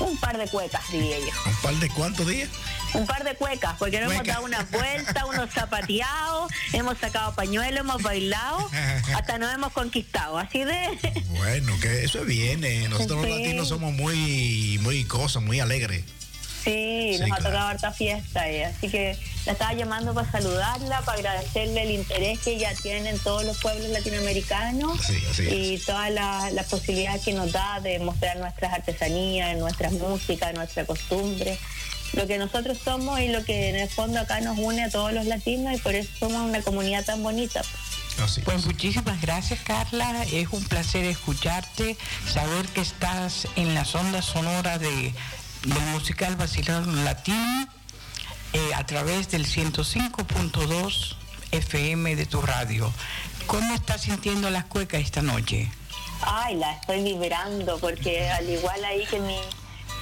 un 0.00 0.16
par 0.18 0.36
de 0.36 0.46
cuecas, 0.48 0.82
diría 0.90 1.18
yo. 1.18 1.32
¿Un 1.46 1.56
par 1.62 1.74
de 1.74 1.88
cuántos 1.90 2.26
días? 2.26 2.48
Un 2.94 3.06
par 3.06 3.22
de 3.24 3.34
cuecas, 3.36 3.74
porque 3.78 4.00
nos 4.00 4.12
hemos 4.12 4.26
dado 4.26 4.44
una 4.44 4.62
vuelta, 4.64 5.24
unos 5.26 5.50
zapateados, 5.50 6.50
hemos 6.72 6.98
sacado 6.98 7.34
pañuelos, 7.34 7.80
hemos 7.80 8.02
bailado, 8.02 8.68
hasta 9.14 9.38
nos 9.38 9.54
hemos 9.54 9.72
conquistado. 9.72 10.38
Así 10.38 10.64
de. 10.64 10.88
Bueno, 11.40 11.72
que 11.80 12.04
eso 12.04 12.24
viene. 12.24 12.88
Nosotros 12.88 13.22
los 13.26 13.30
latinos 13.38 13.68
somos 13.68 13.92
muy, 13.94 14.78
muy 14.82 15.04
cosas, 15.04 15.42
muy 15.42 15.58
alegres. 15.60 16.04
Sí, 16.64 17.14
Sí, 17.14 17.18
nos 17.20 17.32
ha 17.32 17.36
tocado 17.36 17.68
harta 17.68 17.90
fiesta. 17.92 18.46
eh. 18.50 18.66
Así 18.66 18.90
que 18.90 19.16
la 19.46 19.52
estaba 19.52 19.72
llamando 19.72 20.12
para 20.12 20.30
saludarla, 20.30 21.00
para 21.00 21.18
agradecerle 21.18 21.84
el 21.84 21.90
interés 21.92 22.38
que 22.40 22.52
ella 22.56 22.72
tiene 22.82 23.08
en 23.08 23.18
todos 23.20 23.44
los 23.44 23.56
pueblos 23.58 23.88
latinoamericanos 23.88 25.00
Sí, 25.00 25.16
es. 25.30 25.38
y 25.40 25.78
toda 25.86 26.10
la, 26.10 26.50
la 26.50 26.62
posibilidad 26.64 27.18
que 27.22 27.32
nos 27.32 27.50
da 27.52 27.80
de 27.80 27.98
mostrar 28.00 28.36
nuestras 28.36 28.74
artesanías, 28.74 29.56
nuestras 29.56 29.92
músicas, 29.92 30.52
nuestra 30.52 30.84
costumbre, 30.84 31.58
lo 32.12 32.26
que 32.26 32.38
nosotros 32.38 32.78
somos 32.82 33.20
y 33.20 33.28
lo 33.28 33.44
que 33.44 33.70
en 33.70 33.76
el 33.76 33.88
fondo 33.88 34.20
acá 34.20 34.40
nos 34.40 34.58
une 34.58 34.84
a 34.84 34.90
todos 34.90 35.12
los 35.12 35.26
latinos 35.26 35.74
y 35.74 35.78
por 35.78 35.94
eso 35.94 36.10
somos 36.18 36.42
una 36.42 36.62
comunidad 36.62 37.04
tan 37.04 37.22
bonita. 37.22 37.62
Pues 38.44 38.66
muchísimas 38.66 39.20
gracias 39.22 39.60
Carla, 39.60 40.24
es 40.24 40.48
un 40.50 40.62
placer 40.64 41.04
escucharte, 41.04 41.96
saber 42.30 42.66
que 42.66 42.82
estás 42.82 43.48
en 43.56 43.74
las 43.74 43.94
ondas 43.94 44.26
sonoras 44.26 44.78
de, 44.78 45.14
del 45.64 45.82
musical 45.92 46.36
Vacilón 46.36 47.04
Latino 47.04 47.66
eh, 48.52 48.74
a 48.74 48.84
través 48.84 49.30
del 49.30 49.46
105.2 49.46 51.16
FM 51.52 52.16
de 52.16 52.26
tu 52.26 52.42
radio. 52.42 52.92
¿Cómo 53.46 53.74
estás 53.74 54.02
sintiendo 54.02 54.50
las 54.50 54.64
cuecas 54.66 55.00
esta 55.00 55.22
noche? 55.22 55.70
Ay, 56.22 56.56
la 56.56 56.72
estoy 56.74 57.02
vibrando 57.02 57.78
porque 57.78 58.28
al 58.28 58.48
igual 58.48 58.84
ahí 58.84 59.06
que 59.06 59.18
mi, 59.18 59.38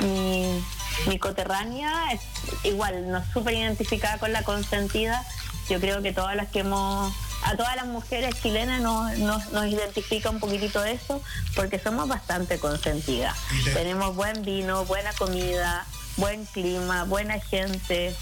mi, 0.00 0.64
mi 1.07 1.18
coterránea, 1.18 2.12
es 2.12 2.20
igual, 2.64 3.11
nos 3.11 3.24
súper 3.32 3.55
identificada 3.55 4.18
con 4.18 4.32
la 4.32 4.42
consentida. 4.42 5.24
Yo 5.68 5.80
creo 5.80 6.03
que 6.03 6.12
todas 6.12 6.34
las 6.34 6.49
que 6.49 6.61
hemos, 6.61 7.12
a 7.44 7.57
todas 7.57 7.76
las 7.76 7.86
mujeres 7.86 8.34
chilenas 8.42 8.80
nos, 8.80 9.16
nos, 9.18 9.53
nos 9.53 9.66
identifica 9.66 10.30
un 10.30 10.40
poquitito 10.40 10.82
eso 10.84 11.22
porque 11.55 11.78
somos 11.78 12.09
bastante 12.09 12.59
consentidas. 12.59 13.36
Tenemos 13.74 14.16
buen 14.16 14.42
vino, 14.44 14.84
buena 14.86 15.12
comida, 15.12 15.84
buen 16.16 16.46
clima, 16.46 17.05
buena 17.05 17.38
gente, 17.38 18.14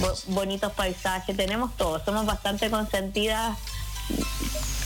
bo- 0.00 0.18
bonitos 0.26 0.72
paisajes, 0.72 1.36
tenemos 1.36 1.76
todo, 1.76 2.04
somos 2.04 2.26
bastante 2.26 2.68
consentidas 2.68 3.56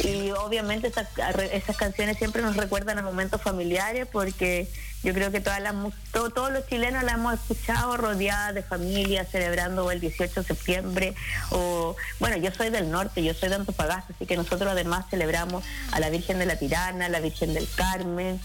y 0.04 0.30
obviamente 0.32 0.88
esas, 0.88 1.06
esas 1.52 1.76
canciones 1.76 2.18
siempre 2.18 2.42
nos 2.42 2.56
recuerdan 2.56 2.98
a 2.98 3.02
momentos 3.02 3.40
familiares 3.40 4.06
porque 4.10 4.68
yo 5.02 5.12
creo 5.14 5.30
que 5.32 5.40
todas 5.40 5.60
las, 5.60 5.74
mus- 5.74 5.94
to- 6.12 6.30
todos 6.30 6.52
los 6.52 6.66
chilenos 6.66 7.02
la 7.02 7.12
hemos 7.12 7.34
escuchado 7.34 7.96
rodeadas 7.96 8.54
de 8.54 8.62
familia, 8.62 9.24
celebrando 9.24 9.90
el 9.90 10.00
18 10.00 10.42
de 10.42 10.46
septiembre. 10.46 11.14
O, 11.50 11.96
bueno, 12.20 12.36
yo 12.36 12.50
soy 12.52 12.70
del 12.70 12.90
norte, 12.90 13.22
yo 13.22 13.34
soy 13.34 13.48
de 13.48 13.56
Antofagasta, 13.56 14.12
así 14.14 14.26
que 14.26 14.36
nosotros 14.36 14.70
además 14.70 15.06
celebramos 15.10 15.64
a 15.90 16.00
la 16.00 16.08
Virgen 16.10 16.38
de 16.38 16.46
la 16.46 16.56
Tirana, 16.56 17.06
a 17.06 17.08
la 17.08 17.20
Virgen 17.20 17.52
del 17.54 17.68
Carmen. 17.74 18.40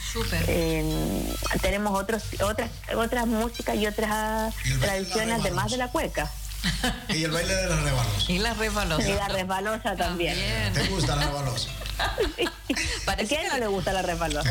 En- 0.48 1.28
tenemos 1.62 2.00
otros, 2.00 2.24
otras, 2.44 2.70
otras 2.96 3.28
músicas 3.28 3.76
y 3.76 3.86
otras 3.88 4.54
tradiciones 4.80 5.40
además 5.42 5.72
de 5.72 5.78
la 5.78 5.88
cueca. 5.92 6.32
Y 7.10 7.24
el 7.24 7.32
baile 7.32 7.54
de 7.56 7.70
la 7.70 7.76
rebalosa. 7.78 8.32
Y 8.32 8.40
la 8.40 8.54
resbalosa. 8.54 9.10
Y 9.10 9.14
la 9.14 9.28
resbalosa 9.28 9.96
también. 9.96 10.38
¿Te 10.74 10.88
gusta 10.88 11.16
la 11.16 11.28
rebalosa? 11.28 11.70
¿A 12.00 13.16
quién 13.16 13.48
no 13.48 13.58
le 13.58 13.68
gusta 13.68 13.92
la 13.94 14.02
resbalosa? 14.04 14.50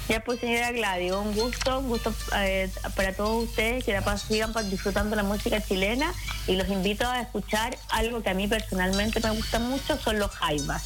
Ya 0.06 0.20
pues 0.20 0.38
señora 0.38 0.70
Gladys, 0.70 1.12
un 1.12 1.32
gusto, 1.34 1.78
un 1.78 1.88
gusto 1.88 2.14
eh, 2.36 2.70
para 2.94 3.14
todos 3.14 3.44
ustedes 3.48 3.84
que 3.84 3.94
la 3.94 4.02
paz 4.02 4.24
sigan 4.28 4.52
pa- 4.52 4.62
disfrutando 4.62 5.16
la 5.16 5.22
música 5.22 5.62
chilena 5.62 6.12
y 6.46 6.56
los 6.56 6.68
invito 6.68 7.08
a 7.08 7.22
escuchar 7.22 7.78
algo 7.88 8.22
que 8.22 8.28
a 8.28 8.34
mí 8.34 8.46
personalmente 8.46 9.18
me 9.20 9.30
gusta 9.30 9.58
mucho, 9.60 9.98
son 9.98 10.18
los 10.18 10.30
jaivas. 10.32 10.82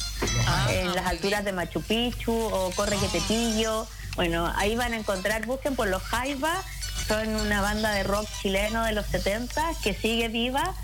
en 0.69 0.95
las 0.95 1.05
alturas 1.05 1.43
de 1.43 1.51
Machu 1.51 1.81
Picchu 1.81 2.31
o 2.33 2.71
Corre 2.77 2.95
que 2.95 3.09
te 3.09 3.19
pillo. 3.21 3.85
Bueno, 4.15 4.53
ahí 4.55 4.77
van 4.77 4.93
a 4.93 4.97
encontrar, 4.97 5.45
busquen 5.45 5.75
por 5.75 5.89
los 5.89 6.01
jaivas, 6.01 6.63
son 7.09 7.35
una 7.37 7.59
banda 7.59 7.91
de 7.91 8.03
rock 8.03 8.29
chileno 8.39 8.83
de 8.85 8.91
los 8.91 9.07
70 9.07 9.71
que 9.83 9.95
sigue 9.95 10.27
viva, 10.27 10.75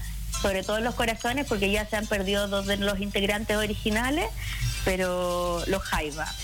sobre 0.42 0.64
todo 0.64 0.80
en 0.80 0.84
los 0.84 0.96
corazones 0.96 1.46
porque 1.48 1.70
ya 1.70 1.86
se 1.86 1.98
han 1.98 2.08
perdido 2.08 2.48
dos 2.48 2.66
de 2.66 2.78
los 2.78 3.00
integrantes 3.00 3.56
originales, 3.56 4.28
pero 4.84 5.62
los 5.68 5.84
jaivas. 5.84 6.36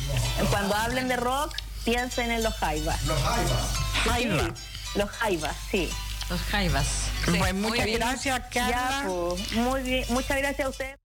Cuando 0.51 0.75
hablen 0.75 1.07
de 1.07 1.15
rock, 1.15 1.55
piensen 1.83 2.29
en 2.29 2.43
los 2.43 2.53
jaivas. 2.53 3.03
Los 3.05 3.19
jaivas. 3.23 3.67
Jaiva. 4.05 4.53
los 4.95 5.09
jaivas, 5.09 5.55
sí. 5.71 5.89
Los 6.29 6.41
jaivas. 6.43 6.87
Pues 7.25 7.53
muchas 7.55 7.87
gracias, 7.87 8.39
Carla. 8.53 8.69
Ya, 8.69 9.03
pues, 9.07 9.51
muy 9.53 9.81
bien, 9.81 10.05
muchas 10.09 10.37
gracias 10.37 10.67
a 10.67 10.69
ustedes. 10.69 11.00